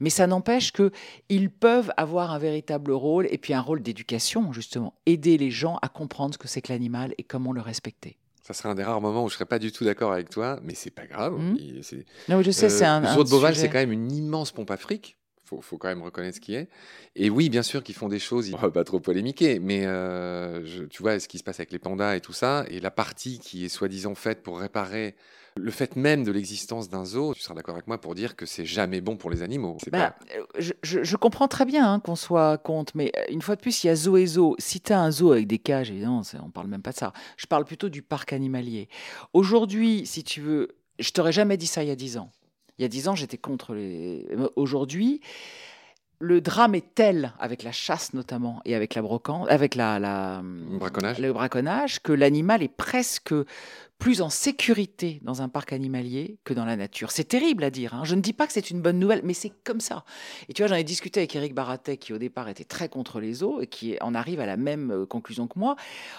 mais 0.00 0.10
ça 0.10 0.26
n'empêche 0.26 0.70
que 0.72 0.90
ils 1.30 1.48
peuvent 1.50 1.90
avoir 1.96 2.30
un 2.32 2.38
véritable 2.38 2.92
rôle, 2.92 3.26
et 3.30 3.38
puis 3.38 3.54
un 3.54 3.62
rôle 3.62 3.80
d'éducation, 3.82 4.52
justement, 4.52 4.92
aider 5.06 5.38
les 5.38 5.50
gens 5.50 5.78
à 5.80 5.88
comprendre 5.88 6.34
ce 6.34 6.38
que 6.38 6.46
c'est 6.48 6.60
que 6.60 6.70
l'animal 6.72 7.14
et 7.16 7.22
comment 7.24 7.52
le 7.52 7.62
respecter. 7.62 8.18
Ça 8.42 8.54
serait 8.54 8.70
un 8.70 8.74
des 8.74 8.82
rares 8.82 9.02
moments 9.02 9.24
où 9.24 9.28
je 9.28 9.34
serais 9.34 9.44
pas 9.44 9.58
du 9.58 9.72
tout 9.72 9.84
d'accord 9.84 10.10
avec 10.10 10.30
toi, 10.30 10.58
mais 10.62 10.74
c'est 10.74 10.90
pas 10.90 11.06
grave. 11.06 11.38
C'est- 11.82 12.06
Non, 12.30 12.40
je 12.40 12.50
sais, 12.50 12.64
Euh, 12.66 12.68
c'est 12.70 12.86
un, 12.86 13.00
le 13.00 13.06
zoo 13.08 13.22
de 13.24 13.28
Beauval, 13.28 13.54
c'est 13.54 13.68
quand 13.68 13.76
même 13.78 13.92
une 13.92 14.10
immense 14.10 14.52
pompe 14.52 14.70
à 14.70 14.78
fric. 14.78 15.17
Faut, 15.48 15.62
faut 15.62 15.78
quand 15.78 15.88
même 15.88 16.02
reconnaître 16.02 16.36
ce 16.36 16.40
qui 16.42 16.54
est. 16.54 16.68
Et 17.16 17.30
oui, 17.30 17.48
bien 17.48 17.62
sûr 17.62 17.82
qu'ils 17.82 17.94
font 17.94 18.08
des 18.10 18.18
choses, 18.18 18.52
on 18.52 18.58
va 18.58 18.70
pas 18.70 18.84
trop 18.84 19.00
polémiquer, 19.00 19.60
mais 19.60 19.86
euh, 19.86 20.62
je- 20.66 20.84
tu 20.84 21.00
vois 21.02 21.18
ce 21.18 21.26
qui 21.26 21.38
se 21.38 21.42
passe 21.42 21.58
avec 21.58 21.72
les 21.72 21.78
pandas 21.78 22.16
et 22.16 22.20
tout 22.20 22.34
ça, 22.34 22.66
et 22.68 22.80
la 22.80 22.90
partie 22.90 23.38
qui 23.38 23.64
est 23.64 23.70
soi-disant 23.70 24.14
faite 24.14 24.42
pour 24.42 24.58
réparer 24.60 25.14
le 25.56 25.70
fait 25.70 25.96
même 25.96 26.22
de 26.22 26.30
l'existence 26.30 26.90
d'un 26.90 27.06
zoo, 27.06 27.32
tu 27.34 27.40
seras 27.40 27.54
d'accord 27.54 27.74
avec 27.76 27.86
moi 27.86 27.98
pour 27.98 28.14
dire 28.14 28.36
que 28.36 28.44
c'est 28.44 28.66
jamais 28.66 29.00
bon 29.00 29.16
pour 29.16 29.30
les 29.30 29.42
animaux. 29.42 29.78
Bah, 29.90 30.10
pas- 30.10 30.16
euh, 30.36 30.70
je, 30.82 31.16
comprends 31.16 31.48
très 31.48 31.64
bien 31.64 31.90
hein, 31.94 31.98
qu'on 31.98 32.14
soit 32.14 32.58
contre, 32.58 32.92
mais 32.94 33.10
euh, 33.16 33.22
une 33.30 33.40
fois 33.40 33.56
de 33.56 33.62
plus, 33.62 33.84
il 33.84 33.86
y 33.86 33.90
a 33.90 33.96
zoo 33.96 34.18
et 34.18 34.26
zoo. 34.26 34.54
Si 34.58 34.82
tu 34.82 34.92
as 34.92 35.00
un 35.00 35.10
zoo 35.10 35.32
avec 35.32 35.46
des 35.46 35.58
cages, 35.58 35.90
évidemment, 35.90 36.20
on 36.44 36.50
parle 36.50 36.68
même 36.68 36.82
pas 36.82 36.92
de 36.92 36.98
ça. 36.98 37.14
Je 37.38 37.46
parle 37.46 37.64
plutôt 37.64 37.88
du 37.88 38.02
parc 38.02 38.34
animalier. 38.34 38.90
Aujourd'hui, 39.32 40.04
si 40.04 40.24
tu 40.24 40.42
veux, 40.42 40.76
je 40.98 41.10
t'aurais 41.10 41.32
jamais 41.32 41.56
dit 41.56 41.66
ça 41.66 41.82
il 41.82 41.88
y 41.88 41.92
a 41.92 41.96
10 41.96 42.18
ans. 42.18 42.30
Il 42.78 42.82
y 42.82 42.84
a 42.84 42.88
10 42.88 43.08
ans, 43.08 43.14
j'étais 43.14 43.38
contre 43.38 43.74
les. 43.74 44.26
Aujourd'hui, 44.56 45.20
le 46.20 46.40
drame 46.40 46.74
est 46.74 46.94
tel, 46.94 47.32
avec 47.38 47.62
la 47.62 47.72
chasse 47.72 48.12
notamment, 48.14 48.60
et 48.64 48.74
avec 48.74 48.94
la 48.94 49.02
brocante, 49.02 49.48
avec 49.50 49.74
la, 49.74 49.98
la, 49.98 50.42
braconnage. 50.42 51.18
le 51.18 51.32
braconnage, 51.32 52.00
que 52.00 52.12
l'animal 52.12 52.62
est 52.62 52.74
presque 52.74 53.34
plus 53.98 54.22
en 54.22 54.30
sécurité 54.30 55.18
dans 55.22 55.42
un 55.42 55.48
parc 55.48 55.72
animalier 55.72 56.38
que 56.44 56.54
dans 56.54 56.64
la 56.64 56.76
nature. 56.76 57.10
C'est 57.10 57.24
terrible 57.24 57.64
à 57.64 57.70
dire. 57.70 57.94
hein. 57.94 58.04
Je 58.04 58.14
ne 58.14 58.20
dis 58.20 58.32
pas 58.32 58.46
que 58.46 58.52
c'est 58.52 58.70
une 58.70 58.80
bonne 58.80 58.98
nouvelle, 58.98 59.22
mais 59.24 59.34
c'est 59.34 59.52
comme 59.64 59.80
ça. 59.80 60.04
Et 60.48 60.52
tu 60.52 60.62
vois, 60.62 60.68
j'en 60.68 60.76
ai 60.76 60.84
discuté 60.84 61.20
avec 61.20 61.34
Eric 61.34 61.52
Baratet, 61.54 61.96
qui 61.96 62.12
au 62.12 62.18
départ 62.18 62.48
était 62.48 62.64
très 62.64 62.88
contre 62.88 63.20
les 63.20 63.34
zoos 63.34 63.60
et 63.60 63.66
qui 63.66 63.96
en 64.00 64.14
arrive 64.14 64.38
à 64.40 64.46
la 64.46 64.56
même 64.56 64.92
euh, 64.92 65.06
conclusion 65.06 65.48
que 65.48 65.58
moi. 65.58 65.74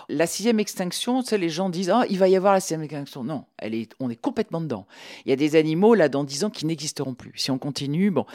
La 0.09 0.27
sixième 0.27 0.59
extinction, 0.59 1.21
tu 1.21 1.29
sais, 1.29 1.37
les 1.37 1.49
gens 1.49 1.69
disent 1.69 1.89
ah, 1.89 2.03
il 2.09 2.19
va 2.19 2.27
y 2.27 2.35
avoir 2.35 2.53
la 2.53 2.59
sixième 2.59 2.83
extinction. 2.83 3.23
Non, 3.23 3.45
elle 3.57 3.73
est, 3.73 3.93
on 3.99 4.09
est 4.09 4.19
complètement 4.19 4.59
dedans. 4.59 4.85
Il 5.25 5.29
y 5.29 5.33
a 5.33 5.37
des 5.37 5.55
animaux 5.55 5.93
là 5.95 6.09
dans 6.09 6.23
dix 6.25 6.43
ans 6.43 6.49
qui 6.49 6.65
n'existeront 6.65 7.13
plus. 7.13 7.31
Si 7.35 7.49
on 7.49 7.57
continue, 7.57 8.11
bon. 8.11 8.25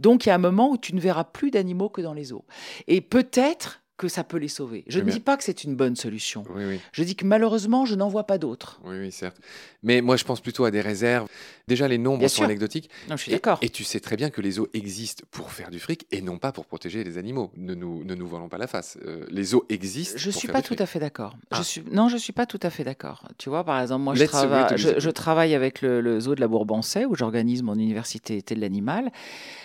Donc 0.00 0.26
il 0.26 0.30
y 0.30 0.32
a 0.32 0.34
un 0.34 0.38
moment 0.38 0.70
où 0.70 0.76
tu 0.76 0.94
ne 0.94 1.00
verras 1.00 1.24
plus 1.24 1.50
d'animaux 1.50 1.88
que 1.88 2.00
dans 2.00 2.14
les 2.14 2.24
zoos. 2.24 2.44
Et 2.88 3.00
peut-être 3.00 3.80
que 3.98 4.08
ça 4.08 4.24
peut 4.24 4.38
les 4.38 4.48
sauver. 4.48 4.84
Je 4.86 5.00
Eh 5.00 5.02
ne 5.02 5.10
dis 5.10 5.20
pas 5.20 5.36
que 5.36 5.44
c'est 5.44 5.64
une 5.64 5.74
bonne 5.76 5.96
solution. 5.96 6.44
Oui, 6.54 6.64
oui. 6.66 6.80
Je 6.92 7.02
dis 7.02 7.16
que 7.16 7.26
malheureusement, 7.26 7.84
je 7.84 7.96
n'en 7.96 8.08
vois 8.08 8.24
pas 8.24 8.38
d'autres. 8.38 8.80
Oui, 8.84 8.96
oui, 8.98 9.12
certes. 9.12 9.36
Mais 9.82 10.00
moi, 10.00 10.16
je 10.16 10.24
pense 10.24 10.40
plutôt 10.40 10.64
à 10.64 10.70
des 10.70 10.80
réserves. 10.80 11.28
Déjà, 11.66 11.86
les 11.88 11.98
nombres 11.98 12.20
Bien 12.20 12.28
sont 12.28 12.36
sûr. 12.36 12.44
anecdotiques. 12.44 12.88
Non, 13.10 13.16
je 13.16 13.22
suis 13.22 13.32
d'accord. 13.32 13.58
Et, 13.60 13.68
tu 13.68 13.84
sais 13.84 14.00
très 14.00 14.16
bien 14.16 14.30
que 14.30 14.40
les 14.40 14.52
zoos 14.52 14.68
existent 14.72 15.24
pour 15.30 15.50
faire 15.52 15.70
du 15.70 15.80
fric 15.80 16.06
et 16.12 16.22
non 16.22 16.38
pas 16.38 16.52
pour 16.52 16.64
protéger 16.64 17.04
les 17.04 17.18
animaux. 17.18 17.50
Ne 17.56 17.74
nous, 17.74 18.04
ne 18.04 18.14
nous 18.14 18.26
voilons 18.26 18.48
pas 18.48 18.56
la 18.58 18.68
face. 18.68 18.98
Euh, 19.04 19.26
les 19.30 19.42
zoos 19.44 19.64
existent. 19.68 20.16
Je 20.16 20.30
pour 20.30 20.38
suis 20.38 20.48
pas 20.48 20.62
tout 20.62 20.76
à 20.78 20.86
fait 20.86 21.00
d'accord. 21.00 21.36
Ah. 21.50 21.58
Je 21.58 21.62
suis 21.62 21.82
non, 21.92 22.08
je 22.08 22.16
suis 22.16 22.32
pas 22.32 22.46
tout 22.46 22.60
à 22.62 22.70
fait 22.70 22.84
d'accord. 22.84 23.24
Tu 23.36 23.48
vois, 23.48 23.64
par 23.64 23.80
exemple, 23.80 24.02
moi, 24.04 24.14
je 24.14 24.24
travaille, 24.24 24.66
je, 24.70 24.76
disagree. 24.76 25.00
je 25.00 25.10
travaille 25.10 25.54
avec 25.54 25.82
le, 25.82 26.00
le 26.00 26.20
zoo 26.20 26.34
de 26.36 26.40
la 26.40 26.48
Bourbansais 26.48 27.04
où 27.04 27.14
j'organise 27.16 27.62
mon 27.62 27.74
université 27.74 28.36
été 28.36 28.54
de 28.54 28.60
l'animal. 28.60 29.10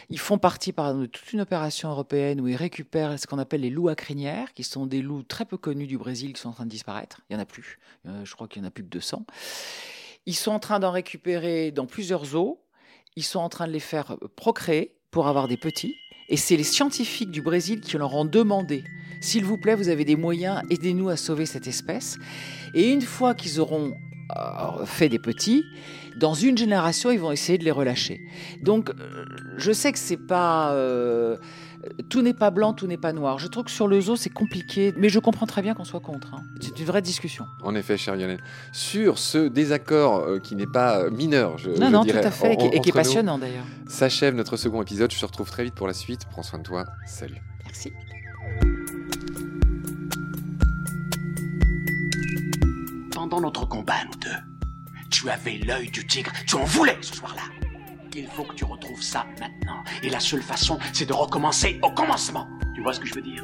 Ils 0.09 0.19
font 0.19 0.37
partie, 0.37 0.73
par 0.73 0.87
exemple, 0.87 1.03
de 1.03 1.11
toute 1.11 1.33
une 1.33 1.41
opération 1.41 1.89
européenne 1.89 2.41
où 2.41 2.47
ils 2.47 2.55
récupèrent 2.55 3.17
ce 3.19 3.27
qu'on 3.27 3.39
appelle 3.39 3.61
les 3.61 3.69
loups 3.69 3.89
à 3.89 3.95
crinière, 3.95 4.22
qui 4.55 4.63
sont 4.63 4.85
des 4.85 5.01
loups 5.01 5.23
très 5.23 5.45
peu 5.45 5.57
connus 5.57 5.87
du 5.87 5.97
Brésil 5.97 6.33
qui 6.33 6.41
sont 6.41 6.49
en 6.49 6.53
train 6.53 6.65
de 6.65 6.69
disparaître. 6.69 7.21
Il 7.29 7.33
y 7.33 7.35
en 7.35 7.39
a 7.39 7.45
plus. 7.45 7.79
Euh, 8.07 8.23
je 8.25 8.33
crois 8.33 8.47
qu'il 8.47 8.61
y 8.61 8.65
en 8.65 8.67
a 8.67 8.71
plus 8.71 8.83
que 8.83 8.89
200. 8.89 9.25
Ils 10.25 10.35
sont 10.35 10.51
en 10.51 10.59
train 10.59 10.79
d'en 10.79 10.91
récupérer 10.91 11.71
dans 11.71 11.85
plusieurs 11.85 12.25
zoos. 12.25 12.59
Ils 13.15 13.23
sont 13.23 13.39
en 13.39 13.49
train 13.49 13.67
de 13.67 13.71
les 13.71 13.79
faire 13.79 14.11
euh, 14.11 14.27
procréer 14.35 14.95
pour 15.11 15.27
avoir 15.27 15.47
des 15.47 15.57
petits. 15.57 15.95
Et 16.29 16.37
c'est 16.37 16.55
les 16.55 16.63
scientifiques 16.63 17.31
du 17.31 17.41
Brésil 17.41 17.81
qui 17.81 17.97
leur 17.97 18.13
ont 18.13 18.25
demandé 18.25 18.83
s'il 19.19 19.45
vous 19.45 19.57
plaît, 19.57 19.75
vous 19.75 19.89
avez 19.89 20.03
des 20.03 20.15
moyens, 20.15 20.61
aidez-nous 20.69 21.09
à 21.09 21.15
sauver 21.15 21.45
cette 21.45 21.67
espèce. 21.67 22.17
Et 22.73 22.89
une 22.89 23.01
fois 23.01 23.33
qu'ils 23.33 23.61
auront 23.61 23.93
euh, 24.35 24.85
fait 24.85 25.07
des 25.07 25.19
petits, 25.19 25.63
dans 26.17 26.33
une 26.33 26.57
génération, 26.57 27.09
ils 27.09 27.19
vont 27.19 27.31
essayer 27.31 27.57
de 27.57 27.63
les 27.63 27.71
relâcher. 27.71 28.19
Donc, 28.61 28.91
je 29.57 29.71
sais 29.71 29.91
que 29.91 29.99
c'est 29.99 30.17
pas. 30.17 30.73
Tout 32.09 32.21
n'est 32.21 32.33
pas 32.33 32.49
blanc, 32.49 32.73
tout 32.73 32.87
n'est 32.87 32.97
pas 32.97 33.13
noir. 33.13 33.39
Je 33.39 33.47
trouve 33.47 33.65
que 33.65 33.71
sur 33.71 33.87
le 33.87 33.99
zoo, 34.01 34.15
c'est 34.15 34.29
compliqué, 34.29 34.93
mais 34.97 35.09
je 35.09 35.19
comprends 35.19 35.45
très 35.45 35.61
bien 35.61 35.73
qu'on 35.73 35.83
soit 35.83 35.99
contre. 35.99 36.33
hein. 36.33 36.43
C'est 36.61 36.79
une 36.79 36.85
vraie 36.85 37.01
discussion. 37.01 37.45
En 37.61 37.75
effet, 37.75 37.97
cher 37.97 38.15
Lionel. 38.15 38.39
Sur 38.71 39.17
ce 39.19 39.47
désaccord 39.47 40.19
euh, 40.19 40.39
qui 40.39 40.55
n'est 40.55 40.65
pas 40.67 40.99
euh, 40.99 41.09
mineur, 41.11 41.57
je, 41.57 41.69
Non, 41.71 41.87
je 41.87 41.91
non, 41.91 42.03
tout 42.05 42.15
à 42.17 42.31
fait, 42.31 42.53
et 42.53 42.57
qui- 42.57 42.65
en- 42.67 42.71
et 42.71 42.79
qui 42.81 42.89
est 42.89 42.93
passionnant 42.93 43.37
d'ailleurs. 43.37 43.65
S'achève 43.87 44.33
notre 44.35 44.55
second 44.57 44.81
épisode. 44.81 45.11
Je 45.11 45.19
te 45.19 45.25
retrouve 45.25 45.49
très 45.49 45.63
vite 45.63 45.75
pour 45.75 45.87
la 45.87 45.93
suite. 45.93 46.21
Prends 46.31 46.43
soin 46.43 46.59
de 46.59 46.63
toi. 46.63 46.85
Salut. 47.05 47.41
Merci. 47.65 47.91
Pendant 53.13 53.41
notre 53.41 53.65
combat, 53.67 54.03
nous 54.05 54.19
deux, 54.19 54.99
tu 55.09 55.29
avais 55.29 55.57
l'œil 55.65 55.89
du 55.89 56.05
tigre, 56.05 56.31
tu 56.47 56.55
en 56.55 56.63
voulais 56.65 56.97
ce 57.01 57.15
soir-là. 57.15 57.41
Il 58.15 58.27
faut 58.27 58.43
que 58.43 58.53
tu 58.53 58.63
retrouves 58.63 59.01
ça 59.01 59.25
maintenant. 59.39 59.83
Et 60.03 60.09
la 60.09 60.19
seule 60.19 60.43
façon, 60.43 60.77
c'est 60.93 61.05
de 61.05 61.13
recommencer 61.13 61.79
au 61.81 61.91
commencement. 61.91 62.47
Tu 62.75 62.81
vois 62.81 62.93
ce 62.93 62.99
que 62.99 63.07
je 63.07 63.15
veux 63.15 63.21
dire? 63.21 63.43